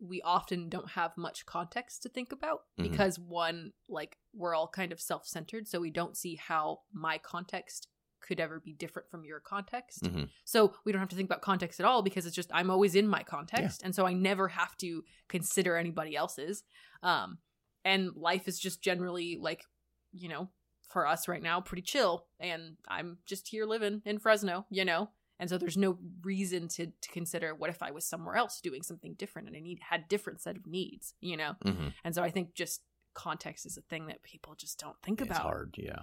[0.00, 2.90] we often don't have much context to think about Mhm.
[2.90, 7.88] because one like we're all kind of self-centered so we don't see how my context
[8.20, 10.28] could ever be different from your context Mhm.
[10.44, 12.94] so we don't have to think about context at all because it's just i'm always
[12.94, 16.62] in my context and so i never have to consider anybody else's
[17.02, 17.38] um
[17.84, 19.64] and life is just generally like
[20.12, 20.50] you know
[20.88, 25.10] for us right now pretty chill and i'm just here living in fresno you know
[25.40, 28.82] and so there's no reason to, to consider what if i was somewhere else doing
[28.82, 31.92] something different and i need had different set of needs you know Mhm.
[32.04, 32.82] and so i think just
[33.14, 36.02] context is a thing that people just don't think about It's hard, yeah,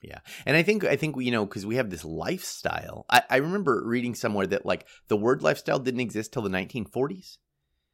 [0.00, 0.20] yeah.
[0.46, 3.04] And I think I think you know because we have this lifestyle.
[3.10, 7.36] I, I remember reading somewhere that like the word lifestyle didn't exist till the 1940s,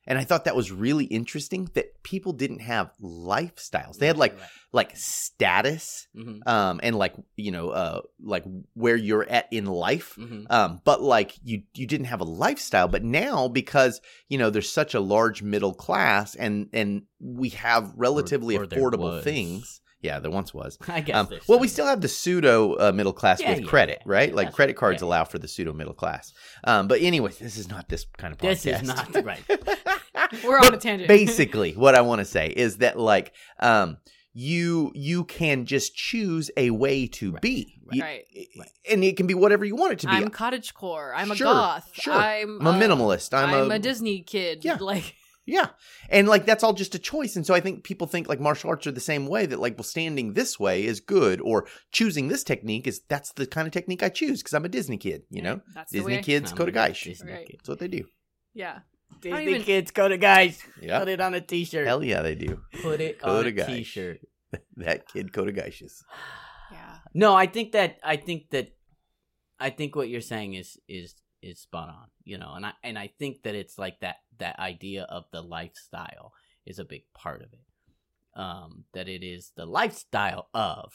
[0.07, 3.97] and I thought that was really interesting that people didn't have lifestyles.
[3.99, 4.37] They had like
[4.73, 10.15] like status, hmm um, and like you know, uh, like where you're at in life.
[10.15, 12.89] hmm Um, but like you, you didn't have a lifestyle.
[12.89, 17.93] But now, because you know, there's such a large middle class, and and we have
[17.97, 19.81] relatively or there affordable things.
[20.01, 20.77] Yeah, there once was.
[20.89, 21.17] I guess.
[21.17, 24.13] Um, well, we still have the pseudo uh, middle class Yeah, with yeah, credit, yeah.
[24.13, 24.35] right?
[24.35, 26.31] Like credit cards allow for the pseudo middle class.
[26.65, 28.63] Um, but anyway, this is not this kind of podcast.
[28.65, 29.43] This is not right.
[30.43, 33.99] we're on a tangent Basically, what I want to say is that like um,
[34.33, 38.25] you you can just choose a way to Right, be, right, You- right.
[38.59, 38.69] right.
[38.91, 40.13] and it can be whatever you want it to be.
[40.15, 42.13] i'm cottage core i'm a goth sure.
[42.15, 43.33] i'm I'm a minimalist.
[43.33, 44.79] I'm, I'm, a, a, disney kid Yeah.
[44.81, 45.15] like
[45.47, 45.67] Yeah.
[46.09, 47.37] And like that's all just a choice.
[47.37, 49.77] And so I think people think like martial arts are the same way that like
[49.77, 53.73] well standing this way is good or choosing this technique is that's the kind of
[53.75, 55.61] technique I choose because I'm a Disney kid, you know?
[55.75, 56.99] that's Disney kids go to a guys.
[56.99, 57.47] Disney Right.
[57.53, 58.05] That's what they do.
[58.55, 58.79] yeah
[59.21, 60.63] Disney even- kids go to guys.
[60.81, 60.99] Yeah.
[61.01, 61.87] Put it on a t-shirt.
[61.87, 62.61] Hell yeah, they do.
[62.83, 63.67] Put it Go on to a guys.
[63.67, 64.21] t-shirt.
[64.77, 66.03] That kid go to Geishes.
[66.73, 68.69] yeah No, I think that I think that
[69.59, 72.09] I think what you're saying is is is spot on.
[72.25, 75.43] You know, and I and I think that it's like that that idea of the
[75.43, 76.33] lifestyle
[76.67, 77.61] is a big part of it.
[78.41, 80.93] Um, that it is the lifestyle of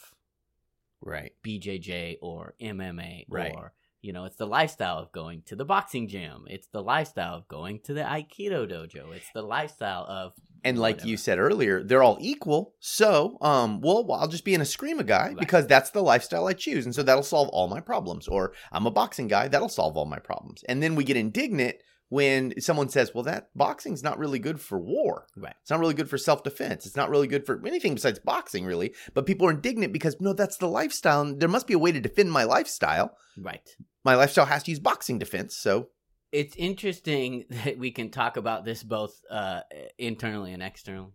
[1.02, 1.32] Right.
[1.46, 3.52] BJJ or MMA Right.
[3.54, 6.44] or you know, it's the lifestyle of going to the boxing gym.
[6.48, 9.14] It's the lifestyle of going to the Aikido dojo.
[9.14, 10.32] It's the lifestyle of
[10.64, 11.08] And like whatever.
[11.08, 12.74] you said earlier, they're all equal.
[12.80, 15.36] So, um, well, I'll just be an eskrima guy Right.
[15.38, 18.26] because that's the lifestyle I choose, and so that'll solve all my problems.
[18.28, 20.62] Or I'm a boxing guy, that'll solve all my problems.
[20.68, 21.76] And then we get indignant
[22.10, 25.26] when someone says, "Well, that boxing's not really good for war.
[25.36, 25.54] Right.
[25.62, 26.84] It's not really good for self defense.
[26.84, 30.34] It's not really good for anything besides boxing, really." But people are indignant because no,
[30.34, 31.22] that's the lifestyle.
[31.22, 33.16] And there must be a way to defend my lifestyle.
[33.38, 33.68] right.
[34.04, 35.56] My lifestyle has to use boxing defense.
[35.56, 35.90] So,
[36.32, 39.60] it's interesting that we can talk about this both uh,
[39.98, 41.12] internally and externally.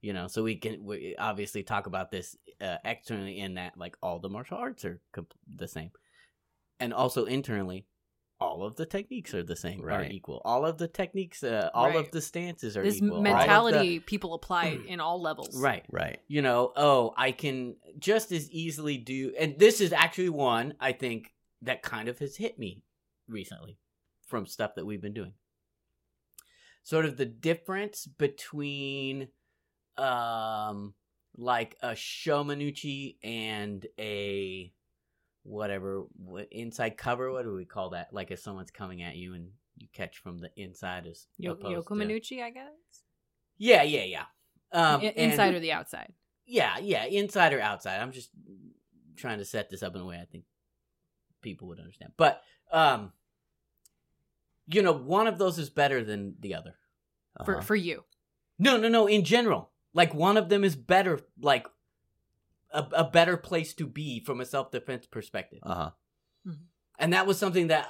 [0.00, 3.96] You know, so we can we obviously talk about this uh, externally in that like
[4.02, 5.90] all the martial arts are comp- the same,
[6.78, 7.86] and also internally,
[8.38, 10.42] all of the techniques are the same, are equal.
[10.44, 11.96] All of the techniques, uh, all Right.
[11.96, 13.12] of the stances are this equal.
[13.12, 15.84] all of the- mentality people apply in all levels right?
[15.90, 16.20] right.
[16.28, 20.92] you know, oh, I can just as easily do, and this is actually one I
[20.92, 22.82] think that kind of has hit me
[23.26, 23.78] recently
[24.26, 25.32] from stuff that we've been doing.
[26.82, 29.28] Sort of the difference between,
[29.96, 30.94] um,
[31.36, 34.72] like a Shomenuchi and a
[35.46, 37.30] whatever what, inside cover.
[37.32, 38.12] What do we call that?
[38.12, 41.86] Like if someone's coming at you and you catch from the inside as Yo- opposed
[41.88, 42.70] Yoko Minucci, I guess.
[43.58, 44.24] Yeah, yeah, yeah.
[44.72, 46.12] Um, I- and- inside or the outside.
[46.46, 48.00] yeah, yeah, inside or outside.
[48.00, 48.30] I'm just
[49.16, 50.44] trying to set this up in a way I think
[51.42, 52.12] people would understand.
[52.16, 53.12] But um
[54.68, 56.74] you know, one of those is better than the other.
[57.44, 57.62] For Uh-huh.
[57.64, 58.04] for you.
[58.58, 59.70] No, no, no, in general.
[59.94, 61.66] Like one of them is better like
[62.76, 65.60] a, a better place to be from a self-defense perspective.
[65.62, 65.90] Uh-huh.
[66.98, 67.86] And that was something that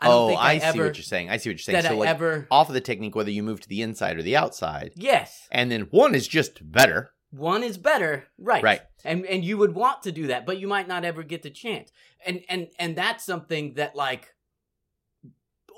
[0.00, 1.30] I don't oh, think I, I, see what you're saying.
[1.30, 1.82] I see what you're saying.
[1.82, 4.16] that So, I like, ever off of the technique, whether you move to the inside
[4.16, 5.46] or the outside, Yes.
[5.50, 7.12] and then one is just better.
[7.30, 8.80] one is better right Right.
[9.04, 11.48] and and you would want to do that but you might not ever get the
[11.50, 11.90] chance
[12.26, 14.28] and and and that's something that like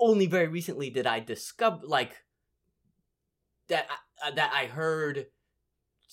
[0.01, 2.17] only very recently did i discover like
[3.69, 3.87] that
[4.25, 5.27] I, that i heard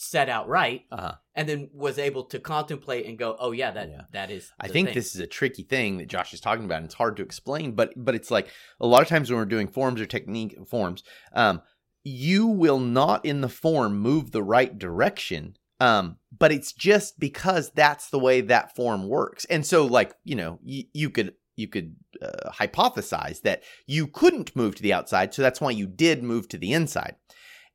[0.02, 1.14] said outright Uh-huh.
[1.36, 4.02] and then was able to contemplate and go oh yeah that Yeah.
[4.14, 6.78] that is I think thing." this is a tricky thing that Josh is talking about.
[6.78, 8.48] And it's hard to explain, but but it's like
[8.80, 11.62] a lot of times when we're doing forms or technique forms, um,
[12.04, 15.56] you will not in the form move the right direction.
[15.80, 19.46] Um, but it's just because that's the way that form works.
[19.46, 24.56] And so, like you know, you, you could you could uh, hypothesize that you couldn't
[24.56, 27.16] move to the outside, so that's why you did move to the inside.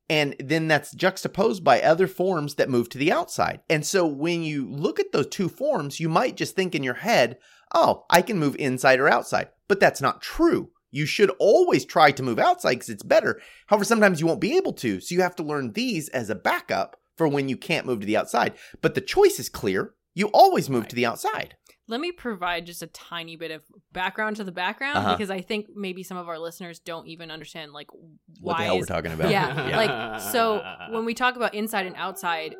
[0.09, 3.59] And then that's juxtaposed by other forms that move to the outside.
[3.69, 6.93] And so when you look at those two forms, you might just think in your
[6.95, 7.37] head,
[7.73, 9.49] oh, I can move inside or outside.
[9.67, 10.71] But that's not true.
[10.91, 13.41] You should always try to move outside because it's better.
[13.67, 15.01] However, sometimes you won't be able to.
[15.01, 18.05] So you have to learn these as a backup for when you can't move to
[18.05, 18.53] the outside.
[18.81, 19.93] But the choice is clear.
[20.15, 21.55] You always move to the outside.
[21.89, 23.63] Let me provide just a tiny bit of
[23.93, 25.15] background to the background Uh-huh.
[25.15, 27.99] because I think maybe some of our listeners don't even understand like why
[28.41, 29.31] what the hell is we're talking about.
[29.31, 30.61] Yeah, like so
[30.91, 32.55] when we talk about inside and outside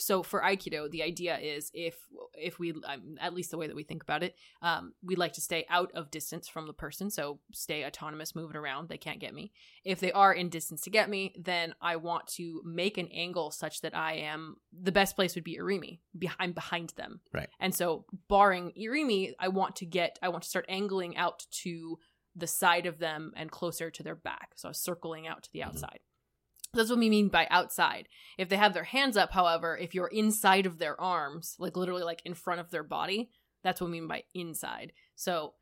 [0.00, 1.96] so for aikido the idea is if
[2.34, 5.32] if we um, at least the way that we think about it um, we like
[5.34, 7.10] to stay out of distance from the person.
[7.10, 8.88] So stay autonomous moving around.
[8.88, 9.52] They can't get me.
[9.84, 13.50] If they are in distance to get me then i want to make an angle
[13.50, 17.20] such that i am the best place would be irimi behind behind them.
[17.32, 17.48] Right.
[17.60, 21.98] and so barring irimi i want to get i want to start angling out to
[22.36, 24.50] the side of them and closer to their back.
[24.56, 25.66] So circling out to the Mhm.
[25.66, 25.98] outside
[26.72, 28.08] that's what we mean by outside.
[28.38, 32.02] If they have their hands up, however, if you're inside of their arms, like literally
[32.02, 33.30] like in front of their body,
[33.62, 34.92] that's what we mean by inside.
[35.16, 35.54] So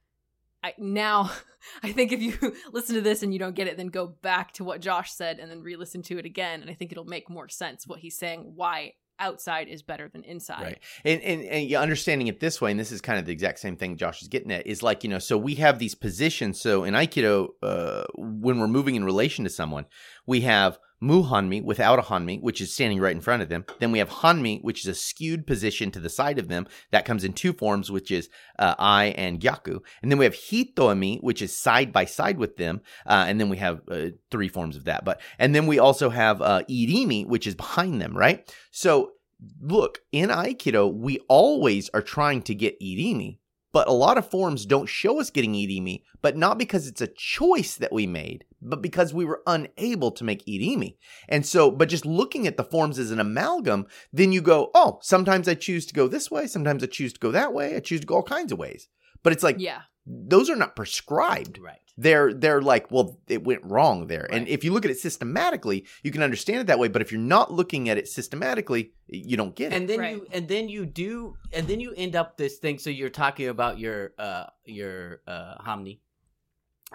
[0.62, 1.30] I now
[1.82, 2.34] I think if you
[2.72, 5.38] listen to this and you don't get it, then go back to what Josh said
[5.38, 8.18] and then re-listen to it again, and I think it'll make more sense what he's
[8.18, 10.62] saying why outside is better than inside.
[10.62, 10.78] Right.
[11.04, 13.96] And, and understanding it this way, and this is kind of the exact same thing
[13.96, 16.60] Josh is getting at, is like, you know, so we have these positions.
[16.60, 19.86] So in Aikido, uh, when we're moving in relation to someone,
[20.26, 23.64] we have Mu Hanmi without a Hanmi, which is standing right in front of them.
[23.78, 26.66] Then we have Hanmi, which is a skewed position to the side of them.
[26.90, 28.28] That comes in two forms, which is
[28.58, 29.80] uh, I and Gyaku.
[30.02, 32.80] And then we have Hitoemi, which is side by side with them.
[33.06, 35.04] Uh, and then we have uh, three forms of that.
[35.04, 38.52] But and then we also have uh, Irimi, which is behind them, right?
[38.70, 39.12] So
[39.60, 43.38] look, in Aikido, we always are trying to get Irimi,
[43.78, 47.06] but a lot of forms don't show us getting Irimi, but not because it's a
[47.06, 50.96] choice that we made, but because we were unable to make Irimi.
[51.28, 54.98] And so, but just looking at the forms as an amalgam, then you go, oh,
[55.00, 57.78] sometimes I choose to go this way, sometimes I choose to go that way, I
[57.78, 58.88] choose to go all kinds of ways.
[59.22, 59.82] But it's like, Yeah.
[60.10, 61.80] Those are not prescribed right.
[61.98, 65.84] they're they're like well it went wrong there and if you look at it systematically
[66.02, 69.36] you can understand it that way but if you're not looking at it systematically you
[69.36, 70.14] don't get it and then Right.
[70.14, 73.48] you and then you do and then you end up this thing so you're talking
[73.48, 75.98] about your uh your uh hanmi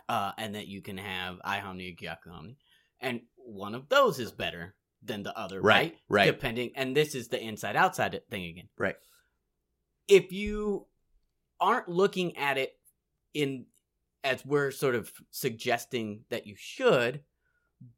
[0.09, 2.55] uh and that you can have ai hanmi or gyaku hanmi
[2.99, 6.25] and one of those is better than the other Right, right right.
[6.25, 8.95] depending and this is the inside outside thing again Right.
[10.07, 10.87] if you
[11.59, 12.73] aren't looking at it
[13.33, 13.65] in
[14.23, 17.21] as we're sort of suggesting that you should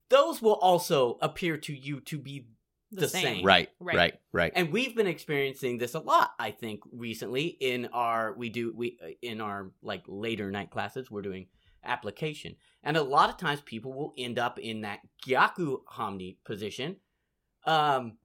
[0.09, 2.47] those will also appear to you to be
[2.91, 3.45] the same.
[3.45, 3.97] right Right.
[3.97, 4.53] right right.
[4.55, 8.97] And we've been experiencing this a lot i think recently in our we do we
[9.03, 11.47] uh, in our like later night classes we're doing
[11.83, 12.55] application.
[12.83, 16.97] And a lot of times people will end up in that gyaku hanmi position
[17.65, 18.17] um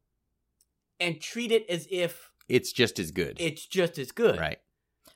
[0.99, 3.37] and treat it as if it's just as good.
[3.41, 4.39] it's just as good.
[4.39, 4.59] Right.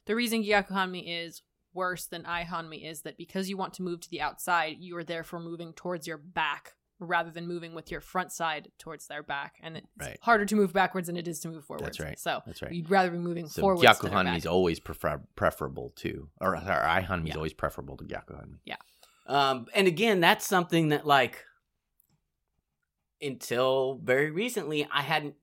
[0.07, 1.42] The reason Gyaku Hanmi is
[1.75, 4.97] worse than Ai Hanmi is that because you want to move to the outside, you
[4.97, 9.22] are therefore moving towards your back rather than moving with your front side towards their
[9.22, 9.57] back.
[9.62, 10.16] And it's Right.
[10.22, 11.99] harder to move backwards than it is to move forwards.
[12.01, 12.18] right.
[12.18, 13.81] So that's right you'd rather be moving so forwards.
[13.83, 17.35] to gyaku hanmi is always prefer- preferable to or, or ai hanmi is Yeah.
[17.37, 18.77] always preferable to gyaku yeah
[19.27, 21.45] Um, and again, that's something that like
[23.20, 25.35] until very recently I hadn't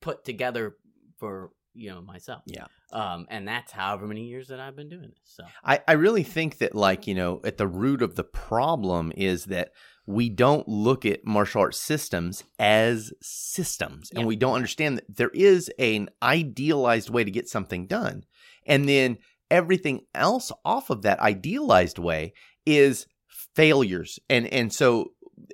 [0.00, 0.76] put together
[1.18, 2.42] for you know myself.
[2.46, 2.66] Yeah.
[2.92, 5.20] Um, and that's however many years that I've been doing this.
[5.24, 9.12] So I, I really think that like you know at the root of the problem
[9.16, 9.70] is that
[10.06, 14.26] we don't look at martial arts systems as systems and Yeah.
[14.26, 18.22] we don't understand that there is an idealized way to get something done
[18.66, 19.18] and then
[19.50, 22.32] everything else off of that idealized way
[22.64, 23.06] is
[23.54, 25.10] failures and and so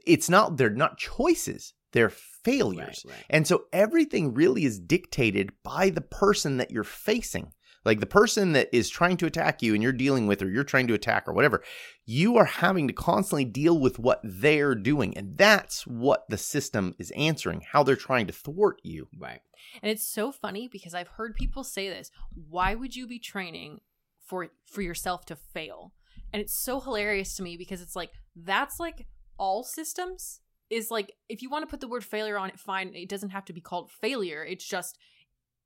[0.07, 3.25] it's not they're not choices they're failures Right, right.
[3.31, 7.53] and so everything really is dictated by the person that you're facing.
[7.85, 10.63] Like the person that is trying to attack you and you're dealing with, or you're
[10.63, 11.65] trying to attack, or whatever,
[12.07, 15.17] you are having to constantly deal with what they're doing.
[15.17, 19.09] And that's what the system is answering, how they're trying to thwart you.
[19.19, 19.41] Right.
[19.83, 22.13] And it's so funny because I've heard people say this.
[22.49, 23.81] Why would you be training
[24.25, 25.93] for for yourself to fail?
[26.33, 29.07] And it's so hilarious to me because it's like that's like
[29.39, 30.41] all systems
[30.73, 33.31] is like if you want to put the word failure on it fine it doesn't
[33.31, 34.99] have to be called failure it's just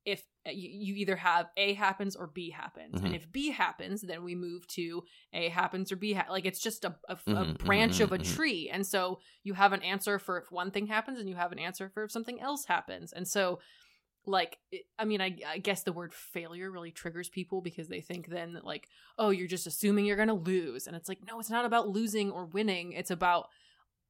[0.05, 3.05] if uh, you, either have a happens or b happens Mhm.
[3.05, 5.03] and if b happens then we move to
[5.33, 8.11] a happens or b ha- like it's just a, a, a Mhm, branch mhm, of
[8.13, 8.35] a mhm.
[8.35, 11.51] tree and so you have an answer for if one thing happens and you have
[11.51, 13.59] an answer for if something else happens and so
[14.25, 14.57] like
[14.99, 18.53] i mean I, I guess the word failure really triggers people because they think then
[18.53, 18.87] that like
[19.17, 22.31] oh you're just assuming you're gonna lose and it's like no it's not about losing
[22.31, 23.47] or winning it's about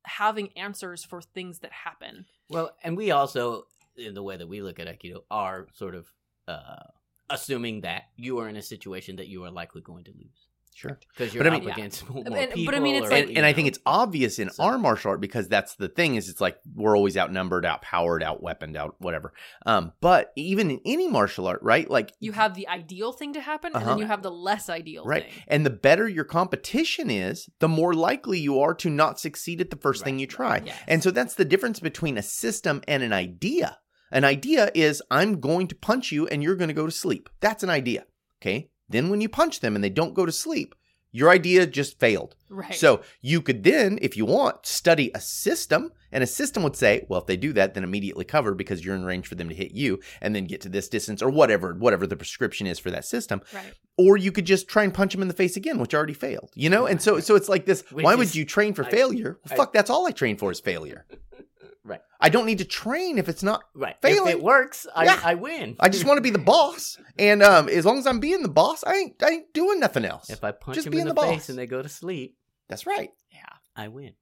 [0.08, 2.26] having answers for things that happen.
[2.50, 6.08] Well, and we also, in the way that we look at Aikido, are sort of
[6.48, 6.84] uh,
[7.30, 10.47] assuming that you are in a situation that you are likely going to lose
[10.78, 11.00] Sure.
[11.10, 12.80] because you're But I up mean- against more people but I people.
[12.82, 15.20] mean, it's or, like- and, and I think it's obvious in So- our martial art
[15.20, 19.34] because that's the thing is it's like we're always outnumbered, outpowered, outweaponed, out whatever.
[19.66, 21.90] Um, but even in any martial art, right?
[21.90, 23.90] Like You have the ideal thing to happen, and Uh-huh.
[23.90, 25.44] then you have the less ideal right, thing.
[25.48, 29.72] and the better your competition is, the more likely you are to not succeed at
[29.72, 30.62] the first thing you try.
[30.64, 30.78] Yes.
[30.88, 33.80] And so that's the difference between a system and an idea.
[34.12, 37.30] An idea is I'm going to punch you and you're going to go to sleep.
[37.42, 38.06] That's an idea.
[38.42, 38.70] Okay.
[38.90, 40.74] Then when you punch them and they don't go to sleep,
[41.12, 42.36] your idea just failed.
[42.50, 42.76] Right.
[42.76, 47.06] So you could then, if you want, study a system, and a system would say,
[47.10, 49.56] well, if they do that, then immediately cover because you're in range for them to
[49.56, 52.92] hit you, and then get to this distance or whatever, whatever the prescription is for
[52.92, 53.42] that system.
[53.54, 53.74] right.
[53.98, 56.52] Or you could just try and punch them in the face again, which already failed.
[56.54, 57.84] You know, and so so it's like this.
[57.92, 59.40] Which why is- would you train for I- failure?
[59.44, 61.06] Well, I- fuck, that's all I train for is failure.
[61.84, 62.02] Right.
[62.20, 63.64] I don't need to train if it's not.
[63.76, 63.96] right.
[64.02, 64.30] failing.
[64.30, 65.20] If it works, I, Yeah.
[65.24, 65.76] I win.
[65.80, 68.50] I just want to be the boss, and um, as long as I'm being the
[68.50, 70.30] boss, I ain't I ain't doing nothing else.
[70.30, 71.50] If I punch Just them being in the, the face boss.
[71.50, 72.38] and they go to sleep,
[72.68, 73.10] That's right.
[73.32, 73.40] Yeah.
[73.76, 74.14] I win.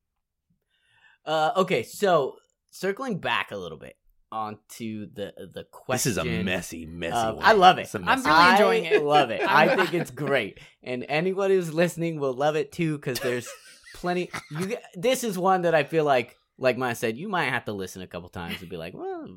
[1.26, 2.36] Uh, okay, so
[2.70, 3.96] circling back a little bit
[4.32, 5.94] onto the the question.
[5.94, 7.16] This is a messy, messy.
[7.16, 7.40] one.
[7.42, 7.90] I love it.
[7.96, 9.04] I'm really enjoying I it.
[9.04, 9.42] Love it.
[9.42, 13.48] I'm- think it's great, and anyone who's listening will love it too because there's
[13.96, 14.30] plenty.
[14.52, 17.74] You this is one that I feel like, like Maya said, you might have to
[17.74, 19.28] listen a couple times and be like, well,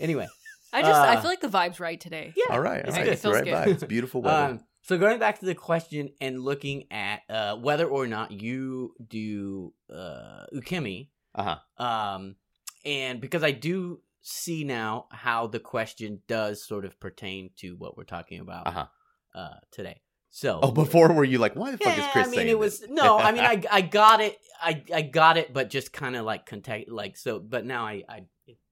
[0.00, 0.28] anyway.
[0.72, 2.32] I just I Uh, feel like the vibe's right today.
[2.36, 3.04] Yeah, All right, all it's right.
[3.04, 3.12] good.
[3.12, 3.64] It's the right Feels vibe.
[3.64, 3.74] good.
[3.74, 4.44] It's beautiful weather.
[4.54, 8.94] Um, so going back to the question and looking at uh, whether or not you
[9.06, 11.84] do uh, ukemi, Uh huh.
[11.84, 12.36] um,
[12.84, 17.96] and because I do see now how the question does sort of pertain to what
[17.96, 18.86] we're talking about Uh-huh.
[19.34, 20.00] uh, today.
[20.36, 22.58] So Oh, before were you like, why the fuck is Chris I mean, saying it
[22.58, 22.80] this?
[22.80, 23.16] was no.
[23.18, 24.36] I mean, I I got it.
[24.60, 27.38] I I got it, but just kind of like contact like so.
[27.38, 28.24] But now I I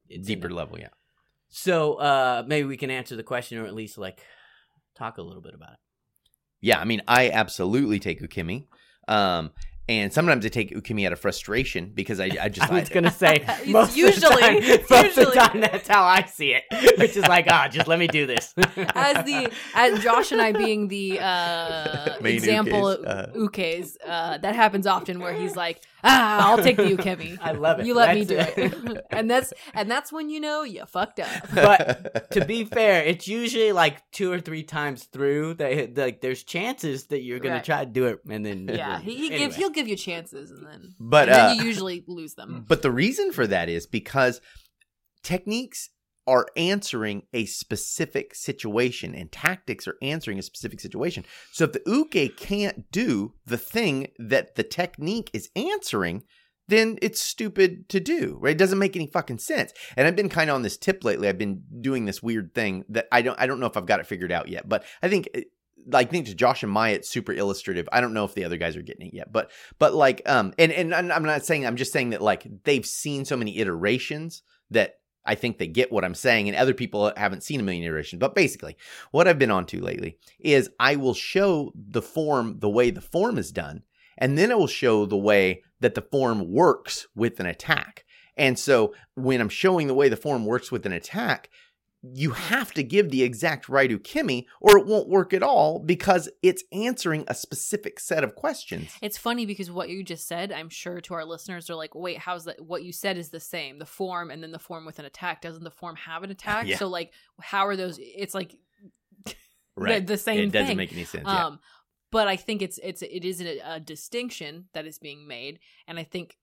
[0.08, 0.88] it, deeper level, yeah.
[1.50, 4.24] So uh, maybe we can answer the question, or at least like
[4.96, 5.78] talk a little bit about it.
[6.60, 8.66] Yeah, I mean, I absolutely take ukemi.
[9.06, 9.52] Um,
[9.88, 13.10] and sometimes I take ukemi out of frustration because I, I just I was gonna
[13.10, 16.04] say It's most of the usually- time, it's most of the usually- time that's how
[16.04, 18.54] I see it, which is like ah, just let me do this.
[18.56, 23.26] As the as Josh and I being the uh, example ukes, uh.
[23.36, 27.38] ukes, uh, that happens often where he's like, ah, I'll take the ukemi.
[27.42, 27.86] I love it.
[27.86, 31.20] You let me do That's it, and that's and that's when you know you fucked
[31.20, 31.28] up.
[31.54, 36.42] But to be fair, it's usually like two or three times through that like there's
[36.42, 37.64] chances that you're gonna Right.
[37.64, 39.38] try to do it, and then Yeah, he, he Anyway.
[39.38, 42.64] gives he'll give you chances, and then But, and then uh, you usually lose them.
[42.68, 44.40] But the reason for that is because
[45.22, 45.90] techniques
[46.26, 51.24] are answering a specific situation and tactics are answering a specific situation.
[51.52, 56.22] So if the uke can't do the thing that the technique is answering,
[56.68, 58.52] then it's stupid to do, right?
[58.52, 59.72] It doesn't make any fucking sense.
[59.96, 61.28] And I've been kind of on this tip lately.
[61.28, 64.00] I've been doing this weird thing that I don't I don't know if I've got
[64.00, 65.28] it figured out yet, but I think
[65.92, 67.88] I think to Josh and Maya, it's super illustrative.
[67.92, 70.54] I don't know if the other guys are getting it yet, but but like um
[70.58, 74.42] and and I'm not saying I'm just saying that like they've seen so many iterations
[74.70, 74.94] that
[75.24, 78.20] I think they get what I'm saying, and other people haven't seen a million iterations.
[78.20, 78.76] But basically,
[79.10, 83.00] what I've been on to lately is I will show the form the way the
[83.00, 83.82] form is done,
[84.18, 88.04] and then I will show the way that the form works with an attack.
[88.36, 91.50] And so when I'm showing the way the form works with an attack,
[92.02, 96.28] you have to give the exact right ukemi or it won't work at all because
[96.42, 98.90] it's answering a specific set of questions.
[99.00, 102.18] It's funny because what you just said, I'm sure to our listeners are like, wait,
[102.18, 102.60] how's that?
[102.60, 105.42] What you said is the same, the form and then the form with an attack.
[105.42, 106.66] Doesn't the form have an attack?
[106.66, 106.76] Yeah.
[106.76, 107.98] So like, how are those?
[108.00, 108.56] It's like
[109.76, 110.76] the, the same It doesn't thing.
[110.76, 111.24] make any sense.
[111.26, 111.46] yeah.
[111.46, 111.60] Um,
[112.10, 115.98] but I think it's it's it is a, a distinction that is being made, and
[115.98, 116.36] I think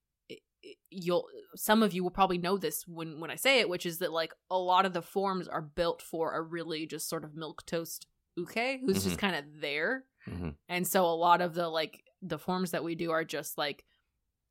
[0.89, 3.99] you'll some of you will probably know this when when I say it, which is
[3.99, 7.36] that like a lot of the forms are built for a really just sort of
[7.36, 10.55] milk toast uke who's just kind of there, Mhm.
[10.68, 13.86] and so a lot of the like the forms that we do are just like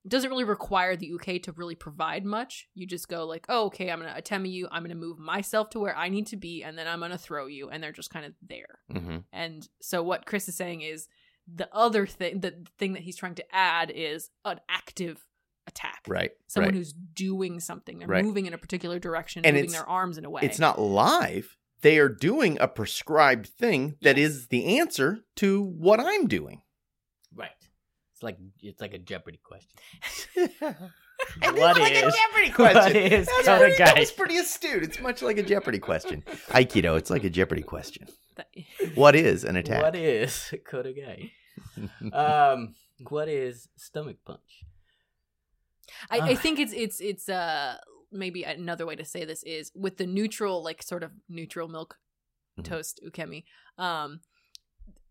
[0.06, 2.68] doesn't really require the uke to really provide much.
[2.74, 4.66] You just go like, oh, okay, I'm gonna attempt you.
[4.70, 7.46] I'm gonna move myself to where I need to be, and then I'm gonna throw
[7.46, 8.78] you, and they're just kind of there.
[8.90, 9.24] Mhm.
[9.32, 11.08] And so what Chris is saying is
[11.46, 15.26] the other thing, the thing that he's trying to add is an active
[15.68, 16.00] attack.
[16.08, 16.32] Right.
[16.48, 16.78] Someone right.
[16.78, 17.98] who's doing something.
[18.00, 18.24] They're Right.
[18.24, 20.40] moving in a particular direction, And moving their arms in a way.
[20.42, 21.56] It's not live.
[21.82, 26.62] They are doing a prescribed thing that is the answer to what I'm doing.
[27.34, 27.50] right.
[28.14, 29.78] It's like it's like a Jeopardy question.
[30.34, 30.56] And
[31.56, 32.96] What it's like a is- Jeopardy question.
[32.96, 34.00] is That's Kota pretty, that Gai?
[34.00, 34.82] was pretty astute.
[34.82, 36.22] It's much like a Jeopardy question.
[36.48, 38.08] Aikido, it's like a Jeopardy question.
[38.96, 39.82] What is an attack?
[39.82, 41.30] What is Kodagai?
[42.12, 42.74] um,
[43.08, 44.64] what is stomach punch?
[46.10, 47.76] I, I think it's it's it's uh
[48.10, 51.96] maybe another way to say this is with the neutral like sort of neutral milk
[52.58, 52.64] Mhm.
[52.64, 53.44] toast ukemi
[53.78, 54.20] um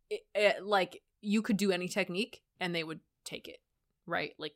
[0.09, 3.59] it, it, like you could do any technique and they would take it
[4.05, 4.53] right like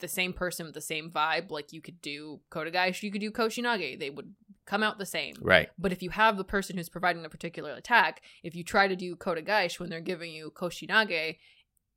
[0.00, 3.30] the same person with the same vibe like you could do kotegaeshi you could do
[3.30, 4.34] koshinage they would
[4.66, 5.68] come out the same Right.
[5.78, 8.96] but if you have the person who's providing the particular attack if you try to
[8.96, 11.36] do kotegaeshi when they're giving you koshinage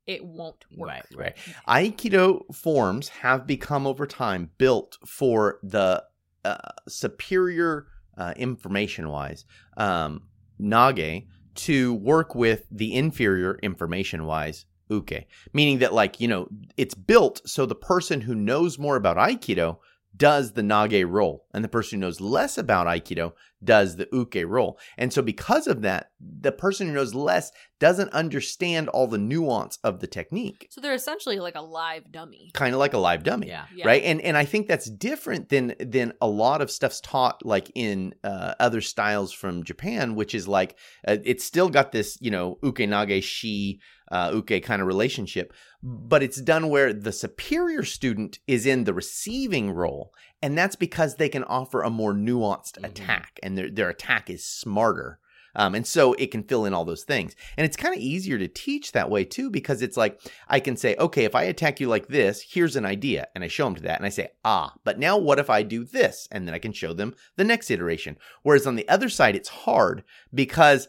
[0.08, 0.88] it won't work.
[0.88, 1.36] Right, Right.
[1.68, 6.02] Aikido forms have become over time built for the
[6.44, 6.56] uh,
[6.88, 7.86] superior
[8.16, 9.44] uh, information wise
[9.76, 10.22] um,
[10.60, 15.26] nage to work with the inferior information wise uke.
[15.52, 19.76] Meaning that like you know it's built so the person who knows more about aikido
[20.18, 23.32] does the nage role and the person who knows less about aikido
[23.64, 27.50] does the uke role and so because of that the person who knows less
[27.80, 32.50] doesn't understand all the nuance of the technique so they're essentially like a live dummy
[32.54, 33.64] kind of like a live dummy Yeah.
[33.74, 33.86] Yeah.
[33.86, 37.70] right and and i think that's different than than a lot of stuff's taught like
[37.74, 42.30] in uh, other styles from japan which is like uh, it's still got this you
[42.30, 43.80] know uke nage shi
[44.10, 45.52] uh, uke kind of relationship
[45.82, 51.16] but it's done where the superior student is in the receiving role and that's because
[51.16, 52.84] they can offer a more nuanced Mhm.
[52.86, 55.18] attack and their their attack is smarter
[55.54, 58.38] um, and so it can fill in all those things and it's kind of easier
[58.38, 61.80] to teach that way too because it's like I can say, okay, if I attack
[61.80, 63.26] you like this, here's an idea.
[63.34, 63.98] And I show them to that.
[63.98, 66.28] And I say, ah, but now what if I do this?
[66.30, 68.18] And then I can show them the next iteration.
[68.42, 70.86] Whereas on the other side, it's hard because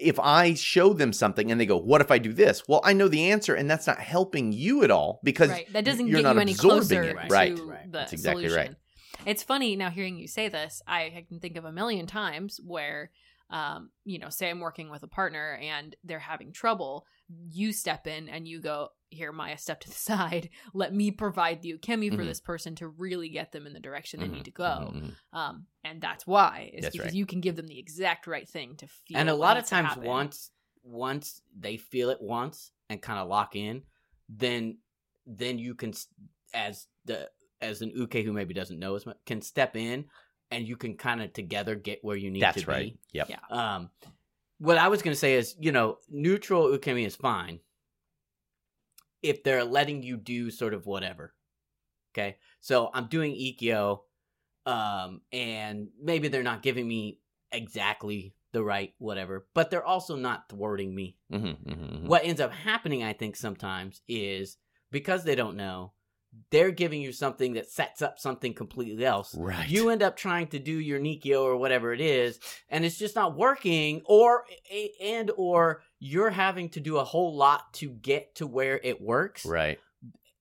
[0.00, 2.62] if I show them something and they go, what if I do this?
[2.68, 5.84] Well, I know the answer and that's not helping you at all because right that
[5.84, 7.12] doesn't you're get not you any absorbing closer it.
[7.12, 7.58] to Right.
[7.58, 7.84] Right.
[7.84, 8.72] the That's exactly solution.
[8.72, 8.76] right.
[9.26, 12.60] it's funny now hearing you say this i I can think of a million times
[12.64, 13.10] where
[13.50, 18.06] um you know say i'm working with a partner and they're having trouble you step
[18.06, 22.10] in and you go here maya step to the side let me provide the ukemi
[22.10, 22.26] for Mhm.
[22.26, 25.02] this person to really get them in the direction they Mhm, need to go mhm,
[25.02, 25.38] mhm.
[25.38, 27.14] um and that's why is That's because right.
[27.14, 29.96] you can give them the exact right thing to feel and a lot of times
[29.96, 30.50] once
[30.82, 33.82] once they feel it once and kind of lock in
[34.28, 34.78] then
[35.26, 35.92] then you can
[36.54, 37.28] as the
[37.60, 40.06] as an uke who maybe doesn't know as much can step in
[40.50, 42.92] and you can kind of together get where you need That's to right.
[42.92, 43.28] be Yep.
[43.30, 43.38] Yeah.
[43.50, 43.90] um
[44.58, 47.60] what i was going to say is you know neutral ukemi is fine
[49.22, 51.34] if they're letting you do sort of whatever
[52.12, 54.00] okay so i'm doing Ikkyo,
[54.66, 57.20] um and maybe they're not giving me
[57.52, 62.06] exactly the right whatever but they're also not thwarting me Mhm, mhm, mhm.
[62.06, 64.56] what ends up happening i think sometimes is
[64.90, 65.92] because they don't know
[66.50, 69.68] they're giving you something that sets up something completely else Right.
[69.68, 73.16] you end up trying to do your nikyo or whatever it is and it's just
[73.16, 74.44] not working or
[75.02, 79.44] and or you're having to do a whole lot to get to where it works
[79.44, 79.78] Right.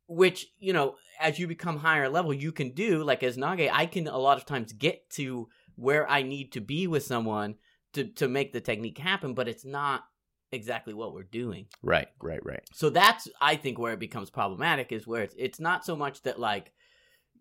[0.08, 3.86] which you know as you become higher level you can do like as nage i
[3.86, 7.56] can a lot of times get to where i need to be with someone
[7.94, 10.04] to to make the technique happen but it's not
[10.52, 12.08] exactly what we're doing Right.
[12.22, 12.44] Right.
[12.46, 12.64] Right.
[12.74, 16.24] so that's i think where it becomes problematic is where it's, it's not so much
[16.24, 16.72] that like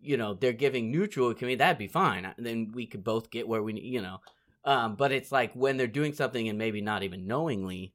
[0.01, 3.47] you know they're giving neutral to me that'd be fine then we could both get
[3.47, 4.17] where we you know
[4.63, 7.93] um but it's like when they're doing something and maybe not even knowingly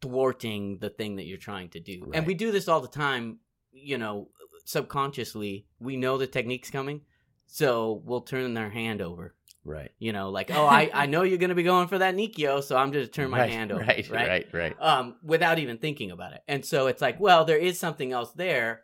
[0.00, 2.16] thwarting the thing that you're trying to do Right.
[2.18, 3.38] and we do this all the time
[3.72, 4.28] you know
[4.64, 7.02] subconsciously we know the technique's coming
[7.46, 9.34] so we'll turn their hand over
[9.70, 9.90] Right.
[9.98, 12.76] you know like oh i i know you're gonna be going for that nikyo so
[12.76, 14.08] i'm just turn my right, hand over Right.
[14.10, 14.46] Right.
[14.52, 14.76] Right.
[14.80, 16.42] um, without even thinking about it.
[16.48, 18.82] And so it's like, well, there is something else there,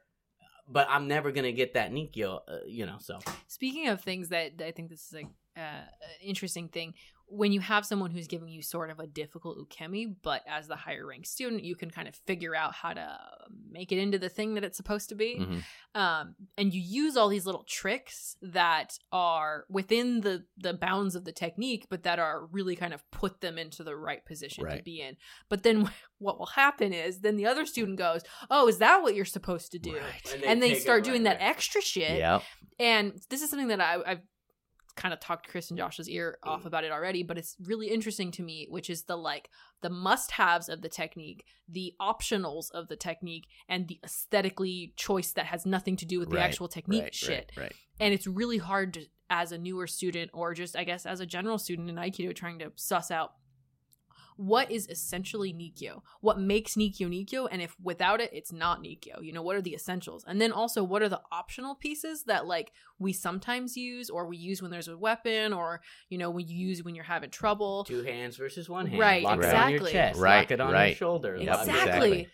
[0.68, 2.96] but I'm never gonna get that Nikyo, uh, you know.
[3.00, 6.94] So Speaking of things that I think this is like uh, an interesting thing,
[7.28, 10.76] when you have someone who's giving you sort of a difficult ukemi, but as the
[10.76, 13.18] higher ranked student, you can kind of figure out how to
[13.68, 15.36] make it into the thing that it's supposed to be.
[15.38, 15.62] Mhm.
[15.94, 21.24] Um, and you use all these little tricks that are within the the bounds of
[21.24, 24.82] the technique, but that are really kind of put them into the right position to
[24.82, 25.16] be in.
[25.48, 29.14] But then what will happen is then the other student goes, "Oh, is that what
[29.14, 30.42] you're supposed to do?" Right.
[30.46, 32.18] And they take it start right doing that extra shit.
[32.18, 32.40] Yeah.
[32.78, 34.20] And this is something that I, I've
[34.96, 36.66] kind of talked Chris and Josh's ear off mm.
[36.66, 39.50] about it already, but it's really interesting to me, which is the like
[39.82, 45.32] the must haves of the technique, the optionals of the technique, and the aesthetically choice
[45.32, 47.52] that has nothing to do with the actual technique right, shit.
[47.56, 47.64] Right.
[47.64, 47.74] Right.
[48.00, 51.26] And it's really hard to, as a newer student, or just I guess as a
[51.26, 53.32] general student in Aikido, trying to suss out
[54.36, 56.02] what is essentially Nikyo?
[56.20, 57.48] What makes Nikyo Nikyo?
[57.50, 59.22] And if without it, it's not Nikyo.
[59.22, 60.24] You know, what are the essentials?
[60.26, 64.36] And then also, what are the optional pieces that like we sometimes use or we
[64.36, 65.80] use when there's a weapon or,
[66.10, 67.84] you know, when you use when you're having trouble?
[67.84, 70.68] two hands versus one hand, Right, lock it on your chest, Right, lock it on
[70.68, 70.96] your right.
[70.96, 72.10] shoulder, Yep, lock it- exactly.
[72.20, 72.28] exactly.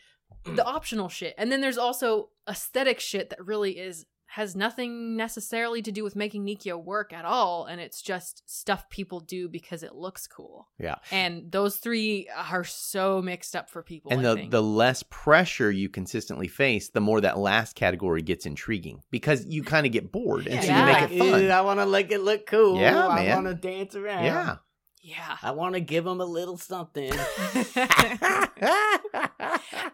[0.57, 1.35] the optional shit.
[1.39, 6.17] And then there's also aesthetic shit that really is has nothing necessarily to do with
[6.17, 10.69] making Nikyo work at all and it's just stuff people do because it looks cool.
[10.79, 10.95] Yeah.
[11.11, 14.11] And those three are so mixed up for people.
[14.11, 14.51] and I the think.
[14.51, 19.63] the less pressure you consistently face, the more that last category gets intriguing because you
[19.63, 21.51] kind of get bored, and so you make it fun.
[21.51, 22.81] I want to make it look cool.
[22.81, 24.25] Yeah, I want to dance around.
[24.25, 24.57] Yeah.
[25.03, 25.37] Yeah.
[25.43, 27.13] I want to give them a little something.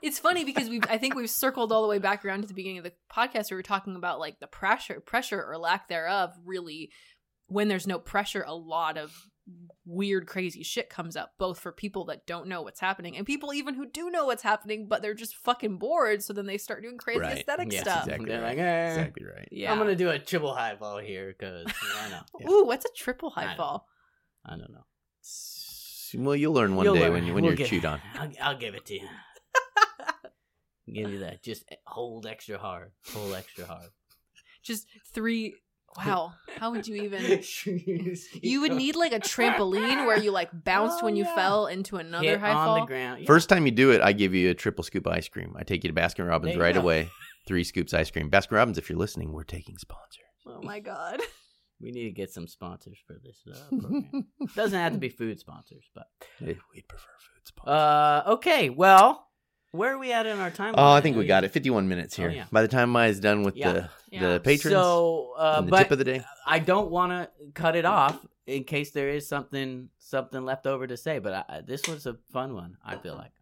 [0.03, 2.55] it's funny because we've I think we've circled all the way back around to the
[2.55, 3.51] beginning of the podcast.
[3.51, 6.35] We were talking about like the pressure, pressure or lack thereof.
[6.45, 6.91] Really,
[7.47, 9.15] when there's no pressure, a lot of
[9.87, 11.33] weird, crazy shit comes up.
[11.39, 14.43] Both for people that don't know what's happening and people even who do know what's
[14.43, 16.23] happening, but they're just fucking bored.
[16.23, 17.39] So then they start doing crazy Right.
[17.39, 18.05] aesthetic Yes, stuff.
[18.05, 18.57] exactly They're right.
[18.57, 19.49] like, eh, Exactly right.
[19.51, 19.73] Yeah.
[19.73, 21.67] I'm gonna do a triple high ball here because
[21.99, 22.21] I know.
[22.41, 22.51] Yeah.
[22.51, 23.57] Ooh, what's a triple high know.
[23.57, 23.87] fall?
[24.45, 24.85] I don't know.
[26.15, 27.13] S- Well, you'll learn one You'll day learn.
[27.13, 28.01] when you when We'll you're get- chewed on.
[28.15, 29.09] I'll, I'll give it to you.
[30.93, 31.43] give you that.
[31.43, 32.93] Just eh, hold extra hard.
[33.13, 33.89] Pull extra hard.
[34.63, 35.55] Just three.
[35.97, 36.33] Wow.
[36.59, 37.43] How would you even?
[38.43, 41.35] You would need like a trampoline where you like bounced Oh, when you oh, yeah.
[41.35, 42.81] fell into another Hit high on fall.
[42.81, 43.21] the ground.
[43.23, 43.27] Yeah.
[43.27, 45.55] First time you do it, I give you a triple scoop of ice cream.
[45.59, 46.81] I take you to Baskin Robbins right go.
[46.81, 47.09] away.
[47.47, 48.31] Three scoops ice cream.
[48.31, 50.25] Baskin Robbins, if you're listening, we're taking sponsors.
[50.47, 51.21] Oh my god.
[51.81, 54.27] We need to get some sponsors for this uh, program.
[54.55, 56.07] Doesn't have to be food sponsors, but
[56.39, 57.73] Hey, We'd prefer food sponsors.
[57.73, 58.71] uh, okay.
[58.71, 59.27] Well,
[59.73, 60.75] where are we at in our time?
[60.77, 61.51] oh, I think we got it.
[61.53, 62.31] 51 minutes Oh, here.
[62.31, 62.45] yeah.
[62.51, 63.73] By the time Maya's done with Yeah.
[63.73, 64.33] the Yeah.
[64.35, 66.25] the patrons So, uh, and the tip of the day.
[66.47, 70.87] I don't want to cut it off in case there is something something left over
[70.87, 71.19] to say.
[71.19, 72.79] But I, this was a fun one.
[72.83, 73.33] I feel like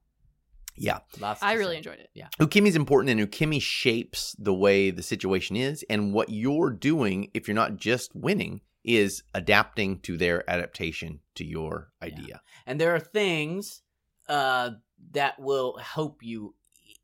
[0.78, 0.98] Yeah.
[1.20, 1.42] lots.
[1.42, 1.78] I really say.
[1.78, 2.10] enjoyed it.
[2.14, 2.28] Yeah.
[2.40, 7.48] Ukemi's important and Ukimi shapes the way the situation is and what you're doing if
[7.48, 12.40] you're not just winning is adapting to their adaptation to your idea.
[12.66, 13.82] and there are things
[14.28, 14.70] uh,
[15.12, 16.54] that will help you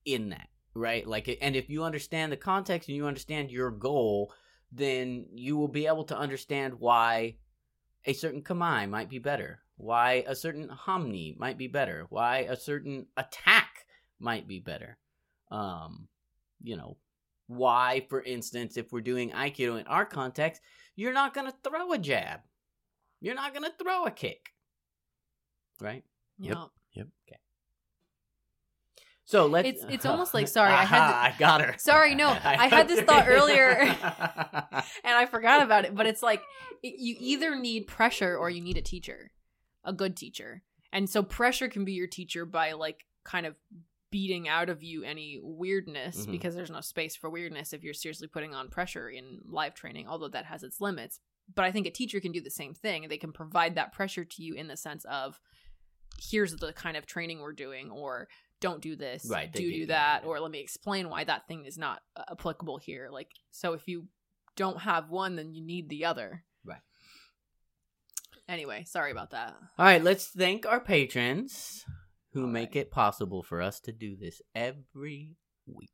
[0.05, 4.33] in that right like and if you understand the context and you understand your goal
[4.71, 7.37] then you will be able to understand why
[8.07, 12.57] a certain kamae might be better why a certain hanmi might be better why a
[12.57, 13.85] certain attack
[14.21, 14.97] might be better
[15.51, 16.07] um
[16.63, 16.97] you know
[17.49, 20.63] why for instance if we're doing aikido in our context
[20.95, 22.41] you're not going to throw a jab
[23.21, 24.51] you're not going to throw a kick
[25.81, 26.05] right
[26.39, 26.57] Yep.
[26.95, 27.05] Yeah.
[29.25, 29.69] so let's.
[29.69, 31.75] It's- it's almost like- sorry, I had to- I got her.
[31.79, 33.69] Sorry, no, I had this thought earlier.
[33.71, 36.43] And I forgot about it, but it's like
[36.83, 39.31] you either need pressure or you need a teacher,
[39.85, 40.63] a good teacher.
[40.93, 43.57] And so pressure can be your teacher by like kind of
[44.11, 46.33] beating out of you any weirdness Mhm.
[46.33, 50.07] because there's no space for weirdness if you're seriously putting on pressure in live training,
[50.07, 51.19] although that has its limits.
[51.55, 53.09] But I think a teacher can do the same thing.
[53.09, 55.41] They can provide that pressure to you in the sense of
[56.31, 58.29] here's the kind of training we're doing or
[58.61, 61.79] don't do this, Right, do do that, or let me explain why that thing is
[61.79, 63.09] not applicable here.
[63.11, 64.09] Like, so if you
[64.57, 66.45] don't have one, then you need the other.
[68.53, 68.59] Right.
[68.59, 69.55] Anyway, sorry about that.
[69.79, 71.85] All right, let's thank our patrons
[72.33, 72.83] who All make right.
[72.83, 75.37] it possible for us to do this every
[75.67, 75.91] week.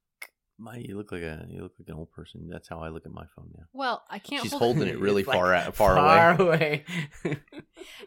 [0.61, 2.49] My, you look like a you look like an old person.
[2.51, 3.65] That's how I look at my phone now.
[3.73, 4.43] Well, I can't.
[4.43, 6.85] She's hold- holding it really It's like far out, far, far away.
[7.25, 7.39] away.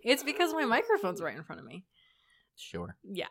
[0.04, 1.86] It's because my microphone's right in front of me.
[2.58, 2.98] sure.
[3.04, 3.28] Yeah.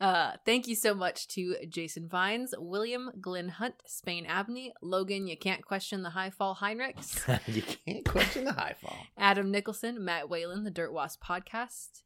[0.00, 5.26] Uh, thank you so much to Jason Vines, William Glenn Hunt, Spain Abney, Logan.
[5.26, 8.96] You can't question the high fall Heinrichs, you can't question the high fall.
[9.16, 12.02] Adam Nicholson, Matt Whalen, the Dirt Wasp podcast,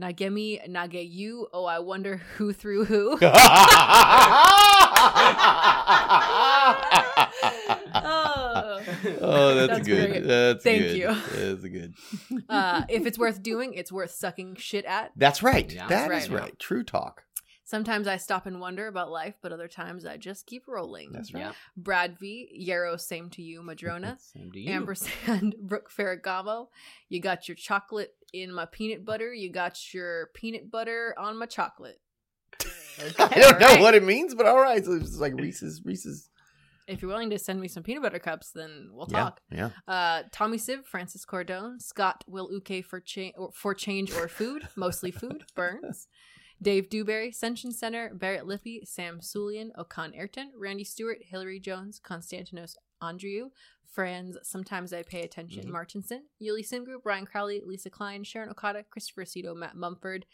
[0.00, 1.46] Nagemi Nageyu.
[1.52, 3.18] Oh, I wonder who threw who.
[7.94, 8.21] oh.
[9.20, 10.10] Oh, that's, That's good.
[10.10, 10.24] great.
[10.24, 10.96] That's Thank good.
[10.96, 11.06] you.
[11.06, 11.94] That's good.
[12.48, 15.12] Uh, if it's worth doing, it's worth sucking shit at.
[15.16, 15.70] That's right.
[15.72, 15.86] Yeah.
[15.88, 16.42] That That's is right.
[16.42, 16.58] right.
[16.58, 17.24] True talk.
[17.64, 21.10] Sometimes I stop and wonder about life, but other times I just keep rolling.
[21.12, 21.40] That's right.
[21.40, 21.52] Yeah.
[21.76, 24.18] Brad V, Yarrow, same to you, Madrona.
[24.34, 24.70] Same to you.
[24.70, 26.66] Ampersand, Brooke Ferragamo.
[27.08, 29.32] You got your chocolate in my peanut butter.
[29.32, 32.00] You got your peanut butter on my chocolate.
[33.18, 34.84] I don't know what it means, but all right.
[34.84, 35.80] So it's like Reese's.
[35.84, 36.28] Reese's.
[36.88, 39.18] If you're willing to send me some peanut butter cups, then we'll Yeah.
[39.18, 39.40] talk.
[39.50, 39.70] Yeah.
[39.86, 44.68] Uh, Tommy Siv, Francis Cordone, Scott Will Uke for change or for change or food,
[44.76, 45.44] mostly food.
[45.54, 46.08] Burns,
[46.60, 52.76] Dave Dewberry, Ascension Center, Barrett Lippy, Sam Sulian, Okan Ayrton, Randy Stewart, Hillary Jones, Konstantinos
[53.00, 53.50] Andrew,
[53.86, 54.38] Franz.
[54.42, 55.66] Sometimes I pay attention.
[55.66, 55.70] Mhm.
[55.72, 60.24] Martinson, Yuli Sim Group, Brian Crowley, Lisa Klein, Sharon Okada, Christopher Cito, Matt Mumford.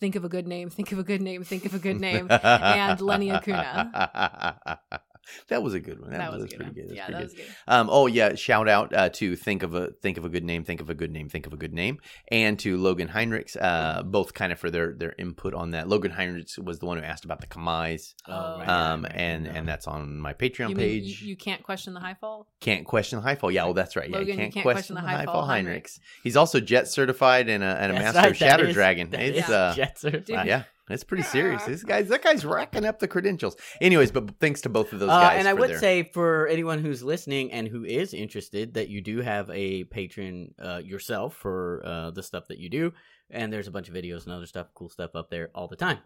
[0.00, 0.68] Think of a good name.
[0.68, 1.42] Think of a good name.
[1.42, 2.26] Think of a good name.
[2.30, 4.80] and Lenny Acuna.
[5.48, 6.10] that was a good one.
[6.10, 6.88] That, That was, was a good pretty one.
[6.88, 6.88] good.
[6.88, 7.46] That's Yeah, pretty that was good.
[7.66, 10.64] Um, oh yeah, shout out uh, to think of a think of a good name,
[10.64, 11.98] think of a good name, think of a good name,
[12.28, 15.88] and to Logan Heinrichs, uh, both kind of for their their input on that.
[15.88, 19.20] Logan Heinrichs was the one who asked about the Kamaes, Oh, right, um, right, right,
[19.20, 19.56] and right.
[19.56, 21.22] and that's on my Patreon You mean you, page.
[21.22, 22.46] you can't question the high fall?
[22.60, 23.50] can't question the high fall.
[23.50, 24.08] Yeah, well, that's right.
[24.08, 25.98] Yeah, Logan, you you can't, can't question, question the the high high fall fall Heinrichs.
[26.22, 29.10] He's also jet certified and a, and a That's master right, of Shatter is- Dragon.
[29.10, 30.46] that It's is uh, Jet certified.
[30.46, 31.64] yeah, it's pretty serious.
[31.64, 33.56] This guy's that guy's racking up the credentials.
[33.80, 35.38] Anyways, but thanks to both of those Uh, guys.
[35.38, 39.00] and I would their- say for anyone who's listening and who is interested, that you
[39.00, 42.92] do have a patron uh, yourself for uh, the stuff that you do,
[43.30, 45.76] and there's a bunch of videos and other stuff, cool stuff up there all the
[45.76, 45.98] time.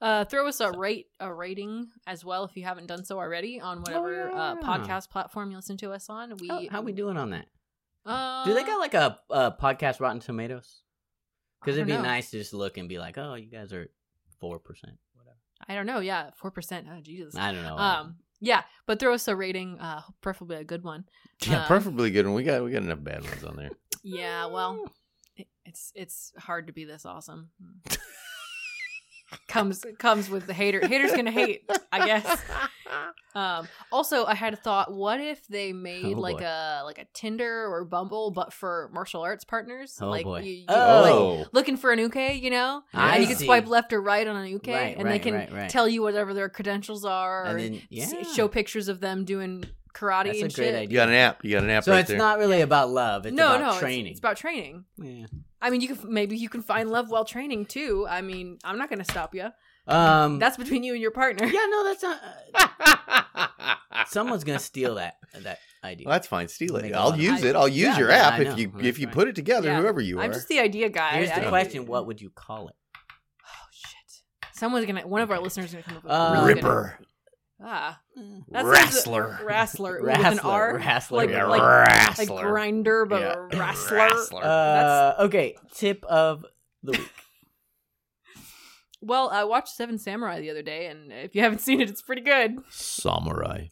[0.00, 3.60] Uh, throw us a rate a rating as well if you haven't done so already
[3.60, 4.60] on whatever uh, yeah.
[4.62, 6.32] podcast platform you listen to us on.
[6.40, 7.46] We How, how we doing on that?
[8.04, 10.82] Uh, Do they got like a, a podcast Rotten Tomatoes?
[11.60, 12.02] Because it'd be know.
[12.02, 13.88] nice to just look and be like, oh, you guys are
[14.40, 15.36] four percent, whatever.
[15.68, 16.00] I don't know.
[16.00, 16.86] Yeah, four percent.
[16.90, 17.36] Oh Jesus.
[17.36, 17.76] I don't know.
[17.76, 18.16] Um.
[18.40, 19.78] Yeah, but throw us a rating.
[19.80, 21.04] Uh, preferably a good one.
[21.46, 22.34] yeah, uh, preferably good one.
[22.34, 23.70] We got we got enough bad ones on there.
[24.02, 24.46] Yeah.
[24.46, 24.92] Well,
[25.36, 27.50] it, it's it's hard to be this awesome.
[29.48, 30.86] comes comes with the hater.
[30.86, 31.70] Haters gonna hate.
[31.92, 32.42] I guess.
[33.34, 34.90] Um, also, I had a thought.
[34.94, 36.44] What if they made Oh, like boy.
[36.44, 39.98] a like a Tinder or Bumble, but for martial arts partners?
[40.00, 40.40] Oh, like boy.
[40.40, 41.36] You, you, Oh.
[41.42, 43.44] like looking for an uke, you know, I and you can see.
[43.44, 45.68] swipe left or right on an uke, Right, and they can right, right.
[45.68, 48.22] tell you whatever their credentials are, And or then- s- yeah.
[48.22, 50.74] show pictures of them doing karate That's a and great shit.
[50.74, 50.88] idea.
[50.88, 51.44] You got an app.
[51.44, 52.16] You got an app so right it's there.
[52.18, 53.26] not really about love.
[53.26, 54.84] It's no, about no, it's- It's, about training.
[54.96, 55.26] yeah.
[55.66, 58.06] I mean, you can maybe you can find love while training too.
[58.08, 59.48] I mean, I'm not going to stop you.
[59.88, 60.38] Um.
[60.38, 61.46] That's between you and your partner.
[61.46, 61.66] yeah.
[61.68, 62.20] No, that's not.
[62.54, 63.46] uh,
[64.08, 66.06] someone's gonna steal that that idea.
[66.06, 66.48] Well, that's fine.
[66.48, 66.92] Steal Make it.
[66.92, 67.54] a I'll lot of- use it.
[67.56, 69.14] I'll use Yeah, your yeah, app if you That's if you right.
[69.14, 69.80] put it together, Yeah.
[69.80, 70.22] whoever you are.
[70.22, 71.18] I'm just the idea guy.
[71.18, 72.74] Here's I- the I- question: What would you call it?
[73.44, 74.22] Oh shit!
[74.56, 75.06] Someone's gonna.
[75.06, 76.98] One of our listeners is gonna come up with Uh, a really good- Ripper,
[77.58, 78.00] Ah,
[78.50, 82.36] that sounds- wrestler, wrestler, with an Wrestler, R, wrestler, like yeah, like, wrestler.
[82.36, 83.58] like grinder, but Yeah.
[83.58, 83.96] wrestler.
[83.96, 84.44] Wrestler.
[84.44, 85.56] Uh, okay.
[85.74, 86.44] Tip of
[86.82, 87.10] the week.
[89.02, 92.02] Well, I watched Seven Samurai the other day, and if you haven't seen it, it's
[92.02, 92.58] pretty good.
[92.70, 93.66] Samurai.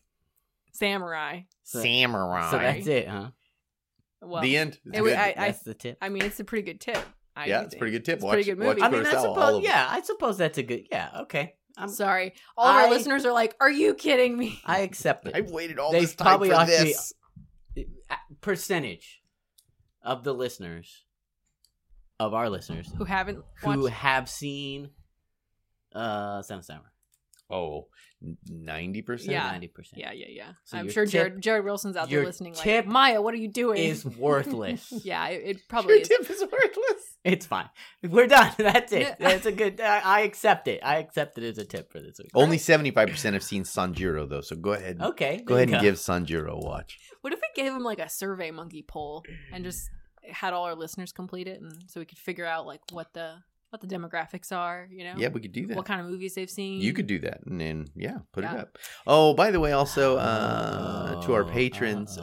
[0.72, 1.40] Samurai.
[1.62, 2.50] So- Samurai.
[2.50, 3.30] So that's it, huh?
[4.22, 4.78] Well, the end.
[4.86, 5.18] It's it was- good.
[5.18, 5.98] I- That's the tip.
[6.00, 6.98] I mean, it's a pretty good tip.
[7.36, 8.16] I yeah, it's a pretty good tip.
[8.16, 8.80] It's a Watch, pretty good movie.
[8.80, 9.64] I mean, I suppose.
[9.64, 10.86] Yeah, I suppose that's a good.
[10.90, 11.10] Yeah.
[11.22, 11.54] Okay.
[11.76, 15.34] I'm, Sorry, all of our listeners are like, "Are you kidding me?" I accept it.
[15.34, 17.12] I've waited all They this time probably for ought be- this.
[18.10, 19.22] Uh, percentage
[20.02, 21.04] of the listeners
[22.20, 23.94] of our listeners Who haven't who watched?
[23.94, 24.90] have seen
[25.92, 26.86] uh Seven Samurai.
[27.54, 27.86] Oh,
[28.48, 29.32] ninety percent.
[29.32, 29.50] Yeah.
[29.50, 30.00] ninety percent.
[30.00, 30.52] Yeah, yeah, yeah.
[30.64, 32.54] So I'm sure Jared Jared Wilson's out there listening.
[32.54, 33.78] tip like, Maya, what are you doing?
[33.78, 34.92] is worthless.
[35.04, 36.08] yeah, it, it probably Your is.
[36.08, 37.16] tip is worthless.
[37.24, 37.68] It's fine.
[38.02, 38.52] We're done.
[38.58, 39.16] That's it.
[39.18, 39.80] That's a good.
[39.80, 40.80] I, I accept it.
[40.82, 42.30] I accept it as a tip for this week.
[42.34, 44.98] Only seventy five percent have seen Sanjuro though, so go ahead.
[45.00, 45.42] Okay.
[45.44, 45.80] Go ahead and go.
[45.82, 46.98] give Sanjuro a watch.
[47.20, 49.88] What if we gave him like a survey monkey poll and just
[50.30, 53.36] had all our listeners complete it, and so we could figure out like what the
[53.74, 55.14] what the demographics are, you know?
[55.16, 55.76] Yeah, we could do that.
[55.76, 56.80] What kind of movies they've seen?
[56.80, 58.78] You could do that, and then yeah, put it up.
[59.06, 62.22] Oh, by the way, also uh, to our Oh, patrons, uh,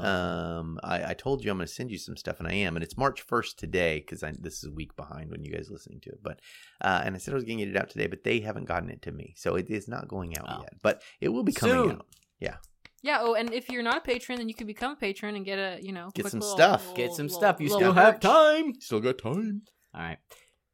[0.61, 2.75] um, I, I told you I'm going to send you some stuff, and I am,
[2.77, 5.73] and it's March 1st today because this is a week behind when you guys are
[5.73, 6.19] listening to it.
[6.23, 6.39] But
[6.81, 8.65] uh, and I said I was going to get it out today, but they haven't
[8.65, 10.59] gotten it to me, so it is not going out Oh.
[10.61, 10.73] yet.
[10.81, 11.91] But it will be coming Soon.
[11.97, 12.05] out.
[12.39, 12.55] Yeah.
[13.03, 13.17] Yeah.
[13.21, 15.57] Oh, and if you're not a patron, then you can become a patron and get
[15.59, 16.81] a you know Get quick some little- stuff.
[16.89, 17.55] little- Get some little- stuff.
[17.59, 18.73] You little still have time.
[18.79, 19.63] Still got time.
[19.93, 20.17] All right.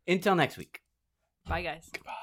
[0.07, 0.81] Until next week.
[1.45, 1.89] Bye, guys.
[1.93, 2.13] Goodbye.